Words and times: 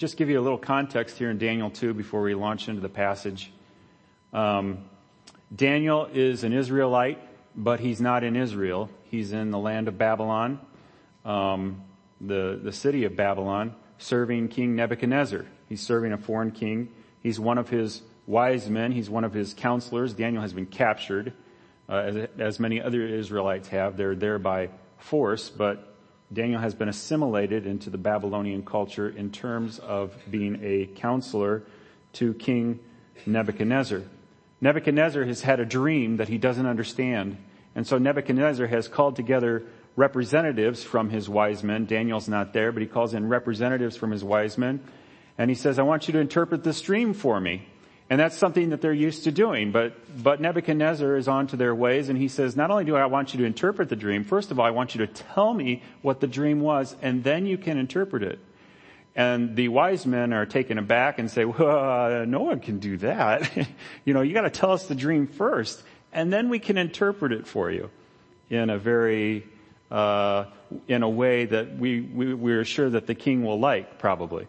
just 0.00 0.16
give 0.16 0.30
you 0.30 0.40
a 0.40 0.40
little 0.40 0.56
context 0.56 1.18
here 1.18 1.28
in 1.28 1.36
Daniel 1.36 1.68
2 1.68 1.92
before 1.92 2.22
we 2.22 2.34
launch 2.34 2.70
into 2.70 2.80
the 2.80 2.88
passage. 2.88 3.52
Um, 4.32 4.78
Daniel 5.54 6.08
is 6.10 6.42
an 6.42 6.54
Israelite, 6.54 7.18
but 7.54 7.80
he's 7.80 8.00
not 8.00 8.24
in 8.24 8.34
Israel. 8.34 8.88
He's 9.10 9.34
in 9.34 9.50
the 9.50 9.58
land 9.58 9.88
of 9.88 9.98
Babylon, 9.98 10.58
um, 11.26 11.82
the, 12.18 12.58
the 12.62 12.72
city 12.72 13.04
of 13.04 13.14
Babylon, 13.14 13.74
serving 13.98 14.48
King 14.48 14.74
Nebuchadnezzar. 14.74 15.44
He's 15.68 15.82
serving 15.82 16.14
a 16.14 16.18
foreign 16.18 16.52
king. 16.52 16.88
He's 17.22 17.38
one 17.38 17.58
of 17.58 17.68
his 17.68 18.00
wise 18.26 18.70
men. 18.70 18.92
He's 18.92 19.10
one 19.10 19.24
of 19.24 19.34
his 19.34 19.52
counselors. 19.52 20.14
Daniel 20.14 20.40
has 20.40 20.54
been 20.54 20.64
captured, 20.64 21.34
uh, 21.90 21.92
as, 21.92 22.28
as 22.38 22.58
many 22.58 22.80
other 22.80 23.06
Israelites 23.06 23.68
have. 23.68 23.98
They're 23.98 24.14
there 24.14 24.38
by 24.38 24.70
force, 24.96 25.50
but 25.50 25.89
Daniel 26.32 26.60
has 26.60 26.74
been 26.74 26.88
assimilated 26.88 27.66
into 27.66 27.90
the 27.90 27.98
Babylonian 27.98 28.64
culture 28.64 29.08
in 29.08 29.32
terms 29.32 29.80
of 29.80 30.16
being 30.30 30.60
a 30.62 30.86
counselor 30.86 31.64
to 32.14 32.34
King 32.34 32.78
Nebuchadnezzar. 33.26 34.02
Nebuchadnezzar 34.60 35.24
has 35.24 35.42
had 35.42 35.58
a 35.58 35.64
dream 35.64 36.18
that 36.18 36.28
he 36.28 36.38
doesn't 36.38 36.66
understand. 36.66 37.36
And 37.74 37.86
so 37.86 37.98
Nebuchadnezzar 37.98 38.66
has 38.68 38.86
called 38.86 39.16
together 39.16 39.64
representatives 39.96 40.84
from 40.84 41.10
his 41.10 41.28
wise 41.28 41.64
men. 41.64 41.86
Daniel's 41.86 42.28
not 42.28 42.52
there, 42.52 42.70
but 42.70 42.82
he 42.82 42.88
calls 42.88 43.12
in 43.12 43.28
representatives 43.28 43.96
from 43.96 44.12
his 44.12 44.22
wise 44.22 44.56
men. 44.56 44.80
And 45.36 45.50
he 45.50 45.56
says, 45.56 45.78
I 45.78 45.82
want 45.82 46.06
you 46.06 46.12
to 46.12 46.20
interpret 46.20 46.62
this 46.62 46.80
dream 46.80 47.12
for 47.12 47.40
me. 47.40 47.66
And 48.10 48.18
that's 48.18 48.36
something 48.36 48.70
that 48.70 48.80
they're 48.80 48.92
used 48.92 49.22
to 49.24 49.30
doing. 49.30 49.70
But, 49.70 49.94
but 50.20 50.40
Nebuchadnezzar 50.40 51.16
is 51.16 51.28
on 51.28 51.46
to 51.48 51.56
their 51.56 51.72
ways 51.72 52.08
and 52.08 52.18
he 52.18 52.26
says, 52.26 52.56
not 52.56 52.72
only 52.72 52.84
do 52.84 52.96
I 52.96 53.06
want 53.06 53.32
you 53.32 53.38
to 53.38 53.44
interpret 53.44 53.88
the 53.88 53.94
dream, 53.94 54.24
first 54.24 54.50
of 54.50 54.58
all, 54.58 54.66
I 54.66 54.70
want 54.70 54.96
you 54.96 55.06
to 55.06 55.12
tell 55.12 55.54
me 55.54 55.84
what 56.02 56.18
the 56.18 56.26
dream 56.26 56.60
was 56.60 56.96
and 57.00 57.22
then 57.22 57.46
you 57.46 57.56
can 57.56 57.78
interpret 57.78 58.24
it. 58.24 58.40
And 59.14 59.54
the 59.54 59.68
wise 59.68 60.06
men 60.06 60.32
are 60.32 60.44
taken 60.44 60.76
aback 60.76 61.20
and 61.20 61.30
say, 61.30 61.44
well, 61.44 62.26
no 62.26 62.40
one 62.40 62.58
can 62.58 62.80
do 62.80 62.96
that. 62.98 63.48
you 64.04 64.12
know, 64.12 64.22
you 64.22 64.34
gotta 64.34 64.50
tell 64.50 64.72
us 64.72 64.86
the 64.86 64.96
dream 64.96 65.28
first 65.28 65.80
and 66.12 66.32
then 66.32 66.48
we 66.48 66.58
can 66.58 66.78
interpret 66.78 67.30
it 67.30 67.46
for 67.46 67.70
you 67.70 67.90
in 68.48 68.70
a 68.70 68.78
very, 68.78 69.46
uh, 69.92 70.46
in 70.88 71.04
a 71.04 71.08
way 71.08 71.44
that 71.44 71.78
we, 71.78 72.00
we, 72.00 72.34
we're 72.34 72.64
sure 72.64 72.90
that 72.90 73.06
the 73.06 73.14
king 73.14 73.44
will 73.44 73.60
like, 73.60 74.00
probably. 74.00 74.48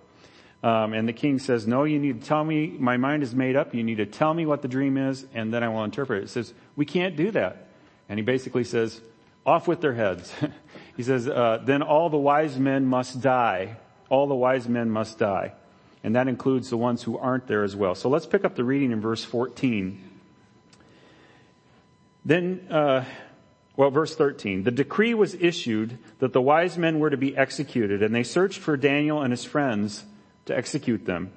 Um, 0.64 0.94
and 0.94 1.08
the 1.08 1.14
king 1.14 1.40
says, 1.40 1.66
no, 1.66 1.86
you 1.86 1.98
need 1.98 2.22
to 2.22 2.28
tell 2.28 2.44
me, 2.44 2.68
my 2.68 2.98
mind 2.98 3.24
is 3.24 3.34
made 3.34 3.56
up, 3.56 3.74
you 3.74 3.84
need 3.84 3.98
to 3.98 4.06
tell 4.06 4.34
me 4.34 4.46
what 4.46 4.62
the 4.62 4.68
dream 4.68 4.96
is, 4.96 5.26
and 5.34 5.52
then 5.52 5.64
I 5.64 5.70
will 5.70 5.84
interpret 5.84 6.22
it. 6.22 6.26
It 6.26 6.30
says, 6.30 6.54
we 6.76 6.86
can't 6.86 7.16
do 7.16 7.32
that. 7.32 7.68
And 8.08 8.20
he 8.20 8.24
basically 8.24 8.64
says, 8.64 9.02
off 9.44 9.68
with 9.68 9.82
their 9.82 9.96
heads. 9.96 10.32
he 10.98 11.04
says, 11.04 11.28
uh, 11.28 11.62
then 11.64 11.82
all 11.82 12.10
the 12.10 12.18
wise 12.18 12.60
men 12.60 12.86
must 12.86 13.22
die. 13.22 13.78
All 14.10 14.28
the 14.28 14.36
wise 14.36 14.68
men 14.68 14.92
must 14.92 15.18
die. 15.18 15.54
And 16.04 16.16
that 16.16 16.28
includes 16.28 16.70
the 16.70 16.78
ones 16.78 17.02
who 17.02 17.18
aren't 17.18 17.48
there 17.48 17.64
as 17.64 17.76
well. 17.76 17.96
So 17.96 18.10
let's 18.10 18.28
pick 18.28 18.46
up 18.46 18.56
the 18.56 18.64
reading 18.64 18.92
in 18.92 19.02
verse 19.02 19.24
14. 19.24 20.10
Then, 22.24 22.68
uh, 22.70 23.06
well, 23.76 23.90
verse 23.90 24.16
13. 24.16 24.64
The 24.64 24.72
decree 24.72 25.16
was 25.16 25.34
issued 25.34 25.98
that 26.20 26.34
the 26.34 26.42
wise 26.42 26.78
men 26.78 27.00
were 27.00 27.10
to 27.10 27.18
be 27.18 27.36
executed, 27.36 28.04
and 28.04 28.14
they 28.14 28.24
searched 28.24 28.60
for 28.60 28.78
Daniel 28.78 29.22
and 29.22 29.32
his 29.32 29.44
friends 29.44 30.04
to 30.46 30.56
execute 30.56 31.06
them. 31.06 31.32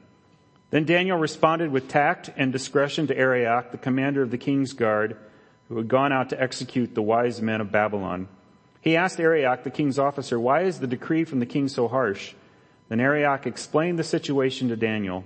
Then 0.71 0.85
Daniel 0.85 1.19
responded 1.19 1.71
with 1.71 1.89
tact 1.89 2.31
and 2.37 2.53
discretion 2.53 3.07
to 3.07 3.17
Arioch, 3.17 3.71
the 3.71 3.79
commander 3.79 4.23
of 4.23 4.31
the 4.31 4.39
king's 4.39 4.73
guard, 4.73 5.17
who 5.69 5.77
had 5.77 5.89
gone 5.89 6.13
out 6.13 6.31
to 6.31 6.43
execute 6.43 6.95
the 6.95 7.03
wise 7.03 7.41
men 7.41 7.61
of 7.61 7.71
Babylon. 7.71 8.29
He 8.81 8.97
asked 8.97 9.21
Arioch, 9.21 9.65
the 9.65 9.71
king's 9.71 9.99
officer, 9.99 10.39
why 10.39 10.63
is 10.63 10.81
the 10.81 10.87
decree 10.87 11.25
from 11.25 11.41
the 11.41 11.47
king 11.47 11.69
so 11.69 11.89
harsh? 11.89 12.35
Then 12.89 13.01
Arioch 13.01 13.47
explained 13.47 13.99
the 13.99 14.05
situation 14.05 14.69
to 14.69 14.77
Daniel. 14.77 15.25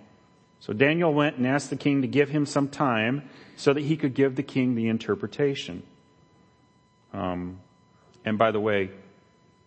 So 0.60 0.72
Daniel 0.72 1.12
went 1.12 1.36
and 1.36 1.46
asked 1.46 1.70
the 1.70 1.76
king 1.76 2.02
to 2.02 2.08
give 2.08 2.28
him 2.28 2.46
some 2.46 2.68
time 2.68 3.28
so 3.56 3.72
that 3.72 3.80
he 3.80 3.96
could 3.96 4.14
give 4.14 4.36
the 4.36 4.42
king 4.42 4.74
the 4.74 4.88
interpretation. 4.88 5.82
Um, 7.12 7.60
and 8.24 8.38
by 8.38 8.50
the 8.50 8.60
way, 8.60 8.90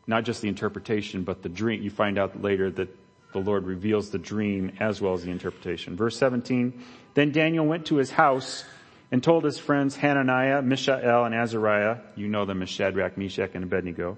not 0.07 0.23
just 0.23 0.41
the 0.41 0.47
interpretation, 0.47 1.23
but 1.23 1.41
the 1.41 1.49
dream. 1.49 1.81
You 1.81 1.89
find 1.89 2.17
out 2.17 2.41
later 2.41 2.69
that 2.71 2.89
the 3.33 3.39
Lord 3.39 3.65
reveals 3.65 4.09
the 4.09 4.17
dream 4.17 4.71
as 4.79 5.01
well 5.01 5.13
as 5.13 5.23
the 5.23 5.31
interpretation. 5.31 5.95
Verse 5.95 6.17
17, 6.17 6.83
then 7.13 7.31
Daniel 7.31 7.65
went 7.65 7.85
to 7.87 7.95
his 7.95 8.11
house 8.11 8.63
and 9.11 9.23
told 9.23 9.43
his 9.43 9.57
friends 9.57 9.95
Hananiah, 9.97 10.61
Mishael, 10.61 11.25
and 11.25 11.35
Azariah, 11.35 11.97
you 12.15 12.27
know 12.27 12.45
them 12.45 12.61
as 12.61 12.69
Shadrach, 12.69 13.17
Meshach, 13.17 13.51
and 13.53 13.63
Abednego. 13.63 14.17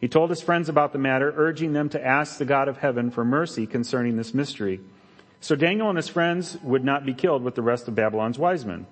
He 0.00 0.08
told 0.08 0.28
his 0.28 0.42
friends 0.42 0.68
about 0.68 0.92
the 0.92 0.98
matter, 0.98 1.32
urging 1.34 1.72
them 1.72 1.88
to 1.90 2.06
ask 2.06 2.36
the 2.36 2.44
God 2.44 2.68
of 2.68 2.76
heaven 2.76 3.10
for 3.10 3.24
mercy 3.24 3.66
concerning 3.66 4.16
this 4.16 4.34
mystery. 4.34 4.80
So 5.40 5.56
Daniel 5.56 5.88
and 5.88 5.96
his 5.96 6.08
friends 6.08 6.58
would 6.62 6.84
not 6.84 7.06
be 7.06 7.14
killed 7.14 7.42
with 7.42 7.54
the 7.54 7.62
rest 7.62 7.88
of 7.88 7.94
Babylon's 7.94 8.38
wise 8.38 8.64
men. 8.64 8.86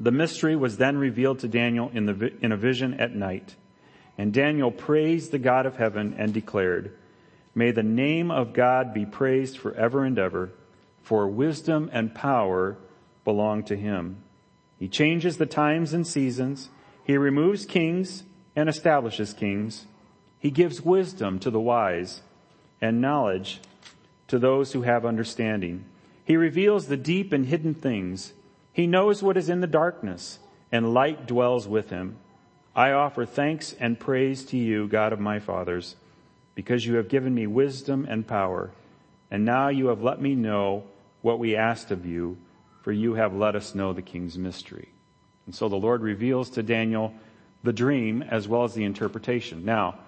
The 0.00 0.10
mystery 0.10 0.56
was 0.56 0.78
then 0.78 0.96
revealed 0.96 1.40
to 1.40 1.48
Daniel 1.48 1.90
in, 1.94 2.06
the, 2.06 2.32
in 2.40 2.50
a 2.50 2.56
vision 2.56 2.94
at 2.94 3.14
night. 3.14 3.54
And 4.18 4.32
Daniel 4.32 4.70
praised 4.70 5.30
the 5.30 5.38
God 5.38 5.64
of 5.64 5.76
heaven 5.76 6.16
and 6.18 6.34
declared, 6.34 6.96
May 7.54 7.70
the 7.70 7.82
name 7.82 8.30
of 8.30 8.54
God 8.54 8.94
be 8.94 9.04
praised 9.04 9.58
forever 9.58 10.04
and 10.04 10.18
ever, 10.18 10.52
for 11.02 11.28
wisdom 11.28 11.90
and 11.92 12.14
power 12.14 12.78
belong 13.24 13.62
to 13.64 13.76
him. 13.76 14.22
He 14.78 14.88
changes 14.88 15.36
the 15.36 15.46
times 15.46 15.92
and 15.92 16.06
seasons. 16.06 16.70
He 17.04 17.16
removes 17.16 17.66
kings 17.66 18.24
and 18.56 18.68
establishes 18.68 19.34
kings. 19.34 19.86
He 20.38 20.50
gives 20.50 20.82
wisdom 20.82 21.38
to 21.40 21.50
the 21.50 21.60
wise 21.60 22.22
and 22.80 23.00
knowledge 23.00 23.60
to 24.28 24.38
those 24.38 24.72
who 24.72 24.82
have 24.82 25.04
understanding. 25.04 25.84
He 26.24 26.36
reveals 26.36 26.86
the 26.86 26.96
deep 26.96 27.32
and 27.32 27.46
hidden 27.46 27.74
things. 27.74 28.32
He 28.72 28.86
knows 28.86 29.22
what 29.22 29.36
is 29.36 29.48
in 29.48 29.60
the 29.60 29.66
darkness 29.66 30.38
and 30.70 30.94
light 30.94 31.26
dwells 31.26 31.68
with 31.68 31.90
him. 31.90 32.16
I 32.74 32.92
offer 32.92 33.26
thanks 33.26 33.74
and 33.78 34.00
praise 34.00 34.44
to 34.46 34.56
you, 34.56 34.88
God 34.88 35.12
of 35.12 35.20
my 35.20 35.38
fathers 35.38 35.96
because 36.54 36.84
you 36.86 36.96
have 36.96 37.08
given 37.08 37.34
me 37.34 37.46
wisdom 37.46 38.06
and 38.08 38.26
power. 38.26 38.70
And 39.30 39.44
now 39.44 39.68
you 39.68 39.86
have 39.86 40.02
let 40.02 40.20
me 40.20 40.34
know 40.34 40.84
what 41.22 41.38
we 41.38 41.56
asked 41.56 41.90
of 41.90 42.04
you, 42.04 42.36
for 42.82 42.92
you 42.92 43.14
have 43.14 43.34
let 43.34 43.56
us 43.56 43.74
know 43.74 43.92
the 43.92 44.02
king's 44.02 44.36
mystery. 44.36 44.88
And 45.46 45.54
so 45.54 45.68
the 45.68 45.76
Lord 45.76 46.02
reveals 46.02 46.50
to 46.50 46.62
Daniel 46.62 47.14
the 47.62 47.72
dream 47.72 48.22
as 48.22 48.48
well 48.48 48.64
as 48.64 48.74
the 48.74 48.84
interpretation. 48.84 49.64
Now, 49.64 49.98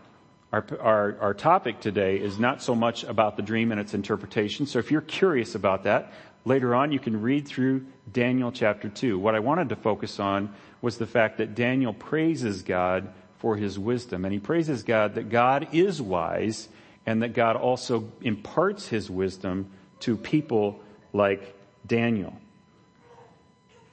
our, 0.53 0.65
our, 0.81 1.16
our 1.21 1.34
topic 1.34 1.81
today 1.81 2.16
is 2.16 2.38
not 2.38 2.62
so 2.62 2.75
much 2.75 3.05
about 3.05 3.37
the 3.37 3.43
dream 3.43 3.72
and 3.72 3.81
its 3.81 3.94
interpretation. 3.94 4.66
So 4.66 4.78
if 4.78 4.91
you're 4.91 5.00
curious 5.00 5.55
about 5.55 5.84
that, 5.84 6.12
later 6.44 6.75
on 6.75 6.93
you 6.93 7.00
can 7.00 7.21
read 7.21 7.49
through 7.49 7.87
Daniel 8.12 8.53
chapter 8.53 8.88
2. 8.88 9.19
What 9.19 9.34
I 9.34 9.41
wanted 9.41 9.71
to 9.71 9.76
focus 9.76 10.21
on 10.21 10.55
was 10.81 10.99
the 10.99 11.06
fact 11.06 11.38
that 11.38 11.55
Daniel 11.55 11.93
praises 11.93 12.62
God 12.62 13.12
for 13.39 13.56
his 13.56 13.78
wisdom. 13.78 14.25
And 14.25 14.33
he 14.33 14.41
praises 14.41 14.83
God 14.83 15.15
that 15.15 15.28
God 15.28 15.69
is 15.72 16.00
wise 16.00 16.69
and 17.06 17.22
that 17.22 17.34
God 17.34 17.56
also 17.56 18.11
imparts 18.22 18.89
his 18.89 19.11
wisdom 19.11 19.71
to 20.00 20.17
people 20.17 20.81
like 21.12 21.55
Daniel. 21.87 22.39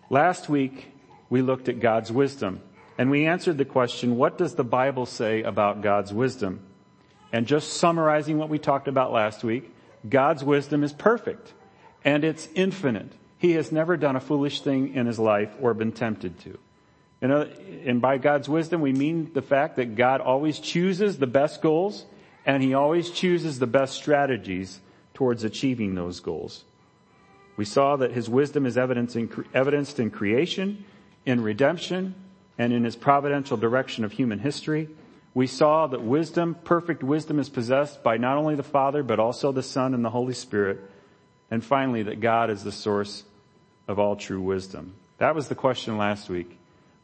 Last 0.10 0.50
week, 0.50 0.92
we 1.30 1.42
looked 1.42 1.70
at 1.70 1.80
God's 1.80 2.12
wisdom 2.12 2.62
and 2.98 3.10
we 3.10 3.26
answered 3.26 3.58
the 3.58 3.66
question, 3.66 4.18
what 4.18 4.38
does 4.38 4.56
the 4.56 4.64
Bible 4.64 5.06
say 5.06 5.44
about 5.44 5.82
God's 5.82 6.14
wisdom? 6.14 6.62
And 7.32 7.48
just 7.48 7.74
summarizing 7.74 8.38
what 8.38 8.50
we 8.50 8.60
talked 8.60 8.88
about 8.88 9.14
last 9.14 9.44
week, 9.44 9.74
God's 10.08 10.44
wisdom 10.44 10.84
is 10.84 10.92
perfect 10.92 11.54
and 12.04 12.24
it's 12.24 12.48
infinite. 12.56 13.12
He 13.38 13.54
has 13.54 13.72
never 13.72 13.98
done 13.98 14.16
a 14.16 14.20
foolish 14.20 14.62
thing 14.62 14.94
in 14.94 15.06
his 15.06 15.18
life 15.18 15.50
or 15.62 15.74
been 15.74 15.92
tempted 15.92 16.40
to. 16.42 16.58
And 17.22 18.02
by 18.02 18.18
God's 18.18 18.50
wisdom, 18.50 18.82
we 18.82 18.94
mean 18.94 19.32
the 19.34 19.44
fact 19.44 19.76
that 19.76 19.96
God 19.96 20.22
always 20.22 20.60
chooses 20.60 21.20
the 21.20 21.28
best 21.28 21.62
goals 21.62 22.06
and 22.46 22.64
he 22.64 22.74
always 22.74 23.12
chooses 23.12 23.60
the 23.60 23.68
best 23.68 23.94
strategies 23.94 24.80
towards 25.14 25.44
achieving 25.44 25.94
those 25.94 26.20
goals. 26.20 26.64
We 27.58 27.66
saw 27.66 27.98
that 27.98 28.12
his 28.12 28.28
wisdom 28.28 28.66
is 28.66 28.78
evidenced 28.78 29.16
in, 29.16 30.10
creation, 30.10 30.86
in 31.26 31.44
redemption, 31.44 32.16
and 32.58 32.74
in 32.74 32.84
his 32.84 32.96
providential 32.96 33.58
direction 33.58 34.04
of 34.04 34.14
human 34.14 34.40
history. 34.40 34.90
We 35.36 35.46
saw 35.46 35.86
that 35.88 36.02
wisdom, 36.02 36.56
perfect 36.64 37.04
wisdom 37.04 37.38
is 37.38 37.50
possessed 37.50 38.02
by 38.04 38.18
not 38.18 38.38
only 38.38 38.56
the 38.56 38.64
Father, 38.64 39.04
but 39.04 39.20
also 39.20 39.52
the 39.52 39.62
Son 39.62 39.94
and 39.94 40.04
the 40.04 40.10
Holy 40.10 40.34
Spirit. 40.34 40.80
And 41.52 41.64
finally, 41.64 42.04
that 42.04 42.20
God 42.20 42.50
is 42.50 42.64
the 42.64 42.72
source 42.72 43.24
of 43.88 44.00
all 44.00 44.16
true 44.16 44.42
wisdom. 44.42 44.96
That 45.20 45.36
was 45.36 45.48
the 45.48 45.56
question 45.56 45.98
last 45.98 46.30
week. 46.30 46.58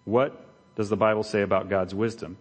What 0.08 0.42
does 0.78 0.88
the 0.88 0.96
Bible 0.96 1.24
say 1.24 1.42
about 1.42 1.68
God's 1.68 1.94
wisdom? 1.94 2.38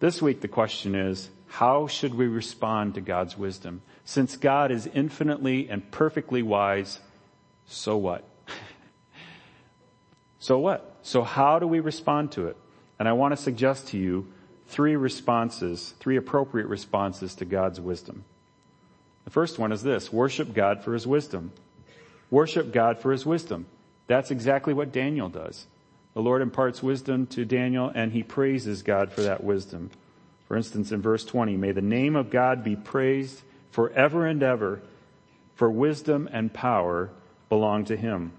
This 0.00 0.22
week 0.22 0.40
the 0.40 0.48
question 0.48 0.94
is, 0.94 1.28
how 1.46 1.88
should 1.88 2.14
we 2.14 2.26
respond 2.26 2.94
to 2.94 3.02
God's 3.02 3.36
wisdom? 3.36 3.82
Since 4.06 4.38
God 4.38 4.70
is 4.70 4.88
infinitely 4.94 5.68
and 5.68 5.90
perfectly 5.90 6.40
wise, 6.40 6.98
so 7.66 7.98
what? 7.98 8.24
so 10.38 10.58
what? 10.58 10.96
So 11.02 11.22
how 11.22 11.58
do 11.58 11.66
we 11.66 11.80
respond 11.80 12.32
to 12.32 12.46
it? 12.46 12.56
And 12.98 13.06
I 13.06 13.12
want 13.12 13.36
to 13.36 13.42
suggest 13.42 13.88
to 13.88 13.98
you 13.98 14.32
three 14.68 14.96
responses, 14.96 15.92
three 16.00 16.16
appropriate 16.16 16.68
responses 16.68 17.34
to 17.34 17.44
God's 17.44 17.78
wisdom. 17.78 18.24
The 19.24 19.30
first 19.30 19.58
one 19.58 19.70
is 19.70 19.82
this, 19.82 20.10
worship 20.10 20.54
God 20.54 20.82
for 20.82 20.94
his 20.94 21.06
wisdom. 21.06 21.52
Worship 22.30 22.72
God 22.72 22.98
for 23.00 23.12
his 23.12 23.26
wisdom. 23.26 23.66
That's 24.06 24.30
exactly 24.30 24.72
what 24.72 24.92
Daniel 24.92 25.28
does. 25.28 25.66
The 26.16 26.22
Lord 26.22 26.40
imparts 26.40 26.82
wisdom 26.82 27.26
to 27.26 27.44
Daniel 27.44 27.92
and 27.94 28.10
he 28.10 28.22
praises 28.22 28.82
God 28.82 29.12
for 29.12 29.20
that 29.20 29.44
wisdom. 29.44 29.90
For 30.48 30.56
instance, 30.56 30.90
in 30.90 31.02
verse 31.02 31.26
20, 31.26 31.58
may 31.58 31.72
the 31.72 31.82
name 31.82 32.16
of 32.16 32.30
God 32.30 32.64
be 32.64 32.74
praised 32.74 33.42
forever 33.70 34.24
and 34.24 34.42
ever, 34.42 34.80
for 35.56 35.68
wisdom 35.68 36.26
and 36.32 36.50
power 36.50 37.10
belong 37.50 37.84
to 37.84 37.98
him. 37.98 38.32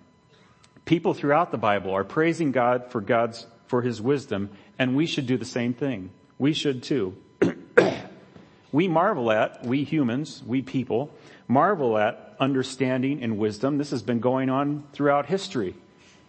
People 0.85 1.13
throughout 1.13 1.51
the 1.51 1.59
Bible 1.59 1.91
are 1.91 2.03
praising 2.03 2.51
God 2.51 2.89
for 2.89 2.99
God's, 2.99 3.45
for 3.67 3.83
his 3.83 4.01
wisdom, 4.01 4.49
and 4.79 4.95
we 4.95 5.05
should 5.05 5.27
do 5.27 5.37
the 5.37 5.45
same 5.45 5.75
thing. 5.75 6.09
We 6.39 6.53
should 6.53 6.81
too. 6.81 7.15
we 8.71 8.87
marvel 8.87 9.31
at, 9.31 9.63
we 9.63 9.83
humans, 9.83 10.41
we 10.47 10.63
people, 10.63 11.11
marvel 11.47 11.95
at 11.99 12.37
understanding 12.39 13.21
and 13.21 13.37
wisdom. 13.37 13.77
This 13.77 13.91
has 13.91 14.01
been 14.01 14.19
going 14.19 14.49
on 14.49 14.83
throughout 14.93 15.27
history. 15.27 15.75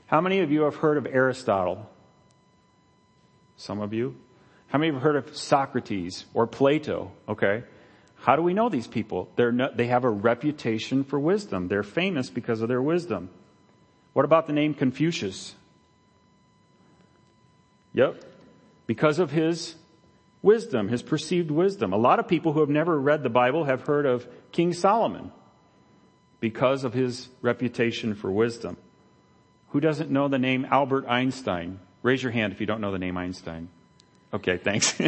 How 0.08 0.22
many 0.22 0.40
of 0.40 0.50
you 0.50 0.62
have 0.62 0.76
heard 0.76 0.96
of 0.96 1.06
Aristotle? 1.06 1.88
Some 3.56 3.81
of 3.81 3.93
you. 3.93 4.16
How 4.69 4.78
many 4.78 4.90
have 4.90 5.02
heard 5.02 5.16
of 5.16 5.37
Socrates 5.37 6.25
or 6.32 6.46
Plato? 6.46 7.12
Okay. 7.28 7.62
How 8.16 8.34
do 8.34 8.40
we 8.40 8.55
know 8.55 8.70
these 8.70 8.87
people? 8.87 9.31
Not, 9.37 9.76
they 9.76 9.87
have 9.88 10.05
a 10.05 10.10
reputation 10.10 11.05
for 11.05 11.20
wisdom. 11.20 11.69
They're 11.69 11.82
famous 11.82 12.31
because 12.31 12.62
of 12.62 12.69
their 12.69 12.81
wisdom. 12.81 13.28
What 14.14 14.25
about 14.25 14.46
the 14.46 14.55
name 14.55 14.72
Confucius? 14.72 15.55
Yep. 17.93 18.25
Because 18.87 19.19
of 19.19 19.31
his 19.31 19.75
wisdom, 20.40 20.88
his 20.88 21.02
perceived 21.02 21.50
wisdom. 21.50 21.93
A 21.93 21.99
lot 21.99 22.19
of 22.19 22.26
people 22.26 22.55
who 22.55 22.60
have 22.60 22.70
never 22.70 22.99
read 22.99 23.22
the 23.22 23.28
Bible 23.28 23.64
have 23.64 23.82
heard 23.82 24.06
of 24.06 24.26
King 24.52 24.72
Solomon 24.72 25.32
because 26.40 26.82
of 26.84 26.94
his 26.94 27.28
reputation 27.43 28.14
for 28.14 28.32
wisdom. 28.32 28.78
Who 29.70 29.81
doesn't 29.81 30.11
know 30.11 30.29
the 30.29 30.38
name 30.38 30.67
Albert 30.70 31.06
Einstein? 31.09 31.81
Raise 32.03 32.23
your 32.23 32.32
hand 32.32 32.53
if 32.53 32.61
you 32.61 32.67
don't 32.67 32.81
know 32.81 32.93
the 32.93 32.99
name 32.99 33.17
Einstein. 33.17 33.69
Okay, 34.32 34.56
thanks. 34.56 34.99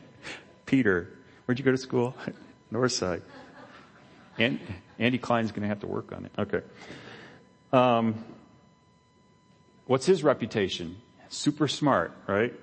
Peter, 0.66 1.10
where'd 1.44 1.58
you 1.58 1.64
go 1.64 1.72
to 1.72 1.78
school? 1.78 2.14
Northside. 2.72 3.22
And 4.38 4.60
Andy 4.98 5.18
Klein's 5.18 5.52
going 5.52 5.62
to 5.62 5.68
have 5.68 5.80
to 5.80 5.86
work 5.86 6.12
on 6.12 6.26
it. 6.26 6.32
Okay. 6.38 6.60
Um, 7.72 8.24
what's 9.86 10.06
his 10.06 10.22
reputation? 10.22 10.96
Super 11.28 11.68
smart, 11.68 12.12
right? 12.26 12.54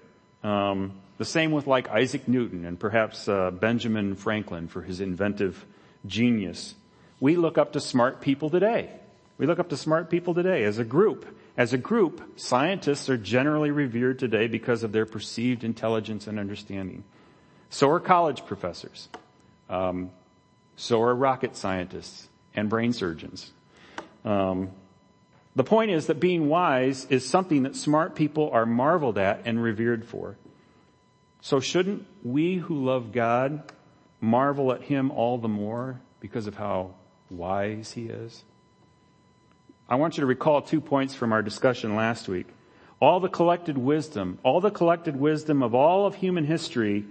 Um, 0.44 0.94
the 1.18 1.26
same 1.26 1.52
with 1.52 1.68
like 1.68 1.90
Isaac 1.90 2.28
Newton 2.28 2.66
and 2.66 2.80
perhaps 2.80 3.28
uh, 3.28 3.52
Benjamin 3.52 4.16
Franklin 4.16 4.68
for 4.68 4.82
his 4.82 5.02
inventive 5.02 5.66
genius. 6.06 6.76
We 7.20 7.36
look 7.36 7.58
up 7.58 7.74
to 7.74 7.80
smart 7.80 8.22
people 8.22 8.50
today. 8.50 8.90
We 9.38 9.46
look 9.46 9.60
up 9.60 9.70
to 9.70 9.78
smart 9.78 10.10
people 10.10 10.34
today 10.34 10.64
as 10.64 10.78
a 10.78 10.86
group. 10.86 11.26
As 11.58 11.74
a 11.74 11.78
group, 11.78 12.22
scientists 12.38 13.10
are 13.10 13.18
generally 13.18 13.72
revered 13.72 14.20
today 14.20 14.48
because 14.48 14.84
of 14.84 14.92
their 14.92 15.06
perceived 15.06 15.64
intelligence 15.64 16.28
and 16.28 16.40
understanding. 16.40 17.04
So 17.70 17.90
are 17.90 18.00
college 18.00 18.46
professors. 18.46 19.10
Um, 19.70 20.12
so 20.76 21.02
are 21.02 21.16
rocket 21.16 21.56
scientists 21.56 22.30
and 22.56 22.70
brain 22.70 22.94
surgeons. 22.94 23.52
Um, 24.24 24.72
the 25.56 25.64
point 25.64 25.92
is 25.92 26.08
that 26.08 26.20
being 26.20 26.48
wise 26.48 27.06
is 27.10 27.28
something 27.28 27.64
that 27.64 27.76
smart 27.76 28.16
people 28.16 28.50
are 28.52 28.66
marveled 28.66 29.18
at 29.18 29.42
and 29.46 29.62
revered 29.62 30.06
for. 30.06 30.38
So 31.42 31.60
shouldn't 31.60 32.06
we 32.24 32.56
who 32.56 32.86
love 32.86 33.12
God 33.12 33.72
marvel 34.20 34.72
at 34.72 34.82
Him 34.82 35.12
all 35.12 35.38
the 35.38 35.48
more 35.48 36.02
because 36.20 36.48
of 36.48 36.56
how 36.56 36.96
wise 37.30 37.92
He 37.92 38.08
is? 38.08 38.44
I 39.88 39.96
want 39.96 40.18
you 40.18 40.22
to 40.22 40.28
recall 40.28 40.64
two 40.64 40.82
points 40.82 41.14
from 41.14 41.32
our 41.32 41.44
discussion 41.44 41.96
last 41.96 42.28
week. 42.28 42.48
All 43.00 43.20
the 43.20 43.30
collected 43.30 43.78
wisdom, 43.78 44.40
all 44.42 44.60
the 44.60 44.72
collected 44.72 45.16
wisdom 45.16 45.62
of 45.62 45.76
all 45.76 46.08
of 46.08 46.16
human 46.16 46.44
history 46.44 47.06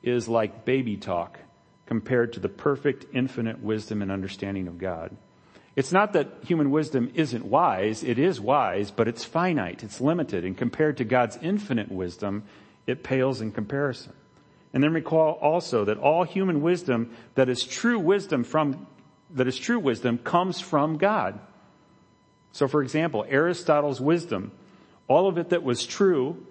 is 0.00 0.28
like 0.28 0.64
baby 0.64 0.96
talk 0.96 1.40
compared 1.86 2.34
to 2.34 2.40
the 2.40 2.48
perfect 2.48 3.04
infinite 3.12 3.60
wisdom 3.60 4.00
and 4.00 4.12
understanding 4.12 4.68
of 4.68 4.78
God. 4.78 5.16
It's 5.74 5.90
not 5.90 6.12
that 6.12 6.28
human 6.44 6.70
wisdom 6.70 7.10
isn't 7.14 7.44
wise, 7.44 8.04
it 8.04 8.18
is 8.18 8.40
wise, 8.40 8.92
but 8.92 9.08
it's 9.08 9.24
finite, 9.24 9.82
it's 9.82 10.00
limited, 10.00 10.44
and 10.44 10.56
compared 10.56 10.98
to 10.98 11.04
God's 11.04 11.36
infinite 11.42 11.90
wisdom, 11.90 12.44
it 12.86 13.02
pales 13.02 13.40
in 13.40 13.50
comparison. 13.50 14.12
And 14.72 14.84
then 14.84 14.92
recall 14.92 15.32
also 15.32 15.84
that 15.86 15.98
all 15.98 16.22
human 16.22 16.62
wisdom 16.62 17.12
that 17.34 17.48
is 17.48 17.64
true 17.64 17.98
wisdom 17.98 18.44
from, 18.44 18.86
that 19.30 19.48
is 19.48 19.58
true 19.58 19.80
wisdom 19.80 20.18
comes 20.18 20.60
from 20.60 20.96
God. 20.96 21.40
So 22.52 22.68
for 22.68 22.82
example, 22.82 23.24
Aristotle's 23.28 24.00
wisdom, 24.00 24.52
all 25.08 25.28
of 25.28 25.38
it 25.38 25.50
that 25.50 25.62
was 25.62 25.86
true 25.86 26.46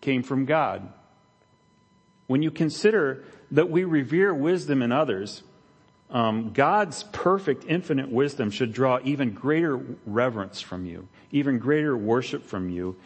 came 0.00 0.22
from 0.22 0.44
God. 0.44 0.88
When 2.26 2.42
you 2.42 2.50
consider 2.50 3.24
that 3.50 3.70
we 3.70 3.84
revere 3.84 4.32
wisdom 4.34 4.82
in 4.82 4.92
others, 4.92 5.42
um, 6.10 6.52
God's 6.52 7.04
perfect, 7.04 7.64
infinite 7.66 8.10
wisdom 8.10 8.50
should 8.50 8.72
draw 8.72 8.98
even 9.02 9.32
greater 9.32 9.80
reverence 10.04 10.60
from 10.60 10.84
you, 10.84 11.08
even 11.30 11.58
greater 11.58 11.96
worship 11.96 12.44
from 12.44 12.68
you, 12.68 12.96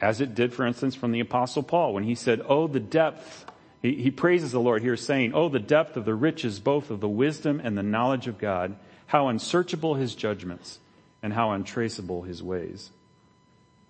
as 0.00 0.20
it 0.20 0.34
did, 0.34 0.52
for 0.52 0.66
instance, 0.66 0.94
from 0.94 1.12
the 1.12 1.20
apostle 1.20 1.62
Paul 1.62 1.94
when 1.94 2.04
he 2.04 2.14
said, 2.14 2.42
oh, 2.46 2.66
the 2.66 2.80
depth, 2.80 3.46
he, 3.80 3.94
he 3.94 4.10
praises 4.10 4.52
the 4.52 4.60
Lord 4.60 4.82
here 4.82 4.96
saying, 4.96 5.32
oh, 5.32 5.48
the 5.48 5.58
depth 5.58 5.96
of 5.96 6.04
the 6.04 6.14
riches 6.14 6.60
both 6.60 6.90
of 6.90 7.00
the 7.00 7.08
wisdom 7.08 7.60
and 7.62 7.78
the 7.78 7.82
knowledge 7.82 8.26
of 8.26 8.38
God, 8.38 8.76
how 9.06 9.28
unsearchable 9.28 9.94
his 9.94 10.14
judgments 10.14 10.78
and 11.22 11.32
how 11.32 11.52
untraceable 11.52 12.22
his 12.22 12.42
ways. 12.42 12.90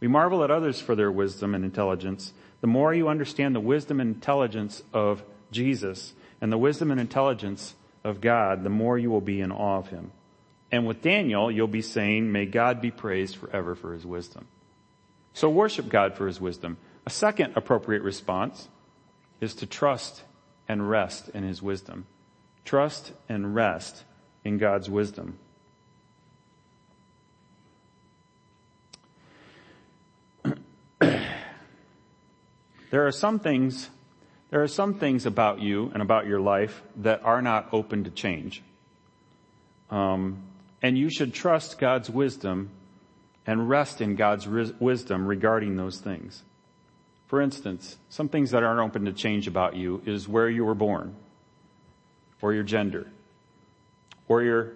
We 0.00 0.08
marvel 0.08 0.44
at 0.44 0.50
others 0.50 0.81
for 0.81 0.94
their 0.94 1.11
wisdom 1.11 1.55
and 1.55 1.64
intelligence. 1.64 2.32
The 2.61 2.67
more 2.67 2.93
you 2.93 3.08
understand 3.08 3.55
the 3.55 3.61
wisdom 3.61 4.00
and 4.00 4.14
intelligence 4.14 4.82
of 4.93 5.23
Jesus 5.50 6.12
and 6.40 6.52
the 6.52 6.58
wisdom 6.58 6.90
and 6.90 7.00
intelligence 7.00 7.75
of 8.05 8.20
God, 8.20 8.64
the 8.64 8.70
more 8.70 8.99
you 8.99 9.11
will 9.11 9.20
be 9.20 9.40
in 9.40 9.52
awe 9.52 9.79
of 9.79 9.88
him. 9.88 10.11
And 10.73 10.87
with 10.87 11.02
Daniel, 11.02 11.50
you'll 11.50 11.69
be 11.69 11.82
saying, 11.82 12.32
may 12.32 12.46
God 12.46 12.81
be 12.81 12.90
praised 12.90 13.37
forever 13.37 13.75
for 13.75 13.93
his 13.93 14.05
wisdom. 14.05 14.46
So 15.34 15.49
worship 15.49 15.88
God 15.88 16.14
for 16.17 16.26
his 16.26 16.40
wisdom. 16.40 16.79
A 17.06 17.11
second 17.11 17.52
appropriate 17.56 18.02
response 18.02 18.69
is 19.40 19.55
to 19.56 19.67
trust 19.67 20.23
and 20.69 20.88
rest 20.88 21.29
in 21.31 21.43
his 21.43 21.62
wisdom. 21.62 22.06
Trust 22.64 23.12
and 23.29 23.55
rest 23.55 24.05
in 24.44 24.58
God's 24.58 24.88
wisdom. 24.88 25.38
Are 33.01 33.11
some 33.11 33.39
things, 33.39 33.89
there 34.51 34.63
are 34.63 34.69
some 34.69 34.94
things 34.94 35.25
about 35.25 35.61
you 35.61 35.91
and 35.94 36.03
about 36.03 36.27
your 36.27 36.41
life 36.41 36.82
that 36.96 37.22
are 37.25 37.41
not 37.41 37.69
open 37.72 38.05
to 38.05 38.11
change. 38.11 38.63
Um, 39.91 40.43
and 40.82 40.99
you 40.99 41.11
should 41.11 41.32
trust 41.32 41.79
God's 41.79 42.11
wisdom 42.11 42.70
and 43.46 43.69
rest 43.69 44.01
in 44.01 44.15
God's 44.15 44.46
wisdom 44.46 45.27
regarding 45.27 45.77
those 45.77 45.99
things. 45.99 46.43
For 47.27 47.41
instance, 47.41 47.96
some 48.11 48.29
things 48.29 48.51
that 48.51 48.63
aren't 48.63 48.81
open 48.81 49.06
to 49.06 49.13
change 49.13 49.46
about 49.46 49.75
you 49.75 50.03
is 50.05 50.29
where 50.29 50.51
you 50.51 50.65
were 50.65 50.75
born, 50.75 51.17
or 52.43 52.53
your 52.53 52.63
gender, 52.63 53.06
or 54.29 54.43
your, 54.43 54.72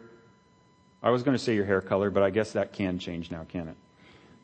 I 1.03 1.11
was 1.11 1.23
going 1.23 1.37
to 1.37 1.43
say 1.43 1.55
your 1.55 1.67
hair 1.67 1.83
color, 1.83 2.11
but 2.11 2.23
I 2.23 2.31
guess 2.31 2.53
that 2.53 2.73
can 2.73 2.99
change 2.99 3.31
now, 3.31 3.45
can 3.47 3.69
it? 3.69 3.77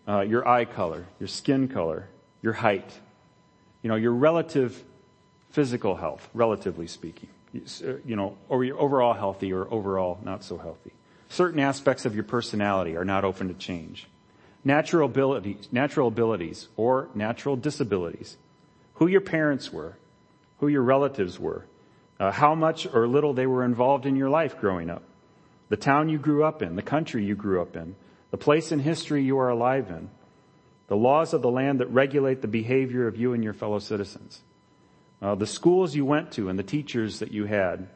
Uh, 0.06 0.20
your 0.20 0.46
eye 0.46 0.66
color, 0.66 1.06
your 1.18 1.28
skin 1.28 1.68
color, 1.68 2.06
your 2.42 2.52
height, 2.52 2.98
you 3.82 3.88
know, 3.88 3.96
your 3.96 4.12
relative 4.12 4.82
physical 5.50 5.96
health, 5.96 6.28
relatively 6.34 6.86
speaking, 6.86 7.28
you 7.52 7.62
uh, 7.86 8.16
know, 8.16 8.36
or 8.48 8.64
your 8.64 8.78
overall 8.78 9.12
healthy 9.12 9.52
or 9.52 9.66
overall 9.72 10.18
not 10.24 10.42
so 10.44 10.56
healthy. 10.56 10.92
Certain 11.28 11.60
aspects 11.60 12.04
of 12.04 12.14
your 12.14 12.24
personality 12.24 12.96
are 12.96 13.04
not 13.04 13.24
open 13.24 13.48
to 13.48 13.54
change 13.54 14.06
natural 14.64 15.06
abilities, 15.06 15.68
natural 15.72 16.08
abilities 16.08 16.68
or 16.76 17.08
natural 17.14 17.56
disabilities, 17.56 18.36
who 18.94 19.06
your 19.06 19.20
parents 19.20 19.72
were, 19.72 19.96
who 20.58 20.68
your 20.68 20.82
relatives 20.82 21.38
were, 21.38 21.66
uh, 22.20 22.30
how 22.30 22.54
much 22.54 22.86
or 22.92 23.08
little 23.08 23.34
they 23.34 23.46
were 23.46 23.64
involved 23.64 24.06
in 24.06 24.14
your 24.14 24.30
life 24.30 24.58
growing 24.60 24.88
up, 24.88 25.02
the 25.68 25.76
town 25.76 26.08
you 26.08 26.18
grew 26.18 26.44
up 26.44 26.62
in, 26.62 26.76
the 26.76 26.82
country 26.82 27.24
you 27.24 27.34
grew 27.34 27.60
up 27.60 27.76
in, 27.76 27.96
the 28.30 28.36
place 28.36 28.70
in 28.72 28.78
history 28.78 29.24
you 29.24 29.38
are 29.38 29.48
alive 29.48 29.90
in, 29.90 30.08
the 30.92 30.96
laws 30.98 31.32
of 31.32 31.40
the 31.40 31.50
land 31.50 31.80
that 31.80 31.86
regulate 31.86 32.42
the 32.42 32.46
behavior 32.46 33.06
of 33.06 33.16
you 33.16 33.32
and 33.32 33.42
your 33.42 33.54
fellow 33.54 33.78
citizens, 33.78 34.42
uh, 35.22 35.34
the 35.34 35.46
schools 35.46 35.96
you 35.96 36.04
went 36.04 36.32
to 36.32 36.50
and 36.50 36.58
the 36.58 36.62
teachers 36.62 37.20
that 37.20 37.32
you 37.32 37.46
had, 37.46 37.88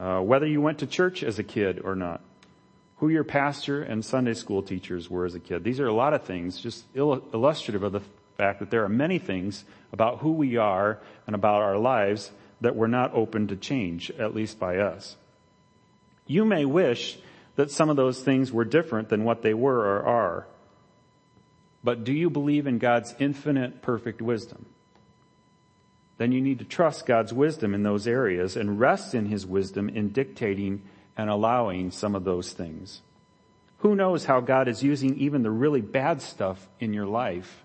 uh, 0.00 0.18
whether 0.18 0.44
you 0.44 0.60
went 0.60 0.80
to 0.80 0.86
church 0.88 1.22
as 1.22 1.38
a 1.38 1.44
kid 1.44 1.80
or 1.84 1.94
not, 1.94 2.20
who 2.96 3.08
your 3.08 3.22
pastor 3.22 3.84
and 3.84 4.04
Sunday 4.04 4.34
school 4.34 4.64
teachers 4.64 5.08
were 5.08 5.24
as 5.24 5.36
a 5.36 5.38
kid. 5.38 5.62
These 5.62 5.78
are 5.78 5.86
a 5.86 5.94
lot 5.94 6.12
of 6.12 6.24
things, 6.24 6.60
just 6.60 6.84
illustrative 6.96 7.84
of 7.84 7.92
the 7.92 8.02
fact 8.36 8.58
that 8.58 8.68
there 8.68 8.82
are 8.82 8.88
many 8.88 9.20
things 9.20 9.64
about 9.92 10.18
who 10.18 10.32
we 10.32 10.56
are 10.56 10.98
and 11.28 11.36
about 11.36 11.62
our 11.62 11.78
lives 11.78 12.32
that 12.60 12.74
we're 12.74 12.88
not 12.88 13.14
open 13.14 13.46
to 13.46 13.54
change, 13.54 14.10
at 14.10 14.34
least 14.34 14.58
by 14.58 14.78
us. 14.78 15.14
You 16.26 16.44
may 16.44 16.64
wish 16.64 17.16
that 17.54 17.70
some 17.70 17.90
of 17.90 17.94
those 17.94 18.20
things 18.20 18.50
were 18.50 18.64
different 18.64 19.08
than 19.08 19.22
what 19.22 19.42
they 19.42 19.54
were 19.54 19.78
or 19.78 20.02
are. 20.04 20.46
But 21.84 22.02
do 22.02 22.12
you 22.12 22.30
believe 22.30 22.66
in 22.66 22.78
God's 22.78 23.14
infinite 23.18 23.82
perfect 23.82 24.22
wisdom? 24.22 24.64
Then 26.16 26.32
you 26.32 26.40
need 26.40 26.60
to 26.60 26.64
trust 26.64 27.06
God's 27.06 27.32
wisdom 27.32 27.74
in 27.74 27.82
those 27.82 28.06
areas 28.06 28.56
and 28.56 28.80
rest 28.80 29.14
in 29.14 29.26
His 29.26 29.46
wisdom 29.46 29.90
in 29.90 30.08
dictating 30.08 30.82
and 31.16 31.28
allowing 31.28 31.90
some 31.90 32.14
of 32.14 32.24
those 32.24 32.52
things. 32.52 33.02
Who 33.78 33.94
knows 33.94 34.24
how 34.24 34.40
God 34.40 34.66
is 34.66 34.82
using 34.82 35.18
even 35.18 35.42
the 35.42 35.50
really 35.50 35.82
bad 35.82 36.22
stuff 36.22 36.66
in 36.80 36.94
your 36.94 37.06
life, 37.06 37.62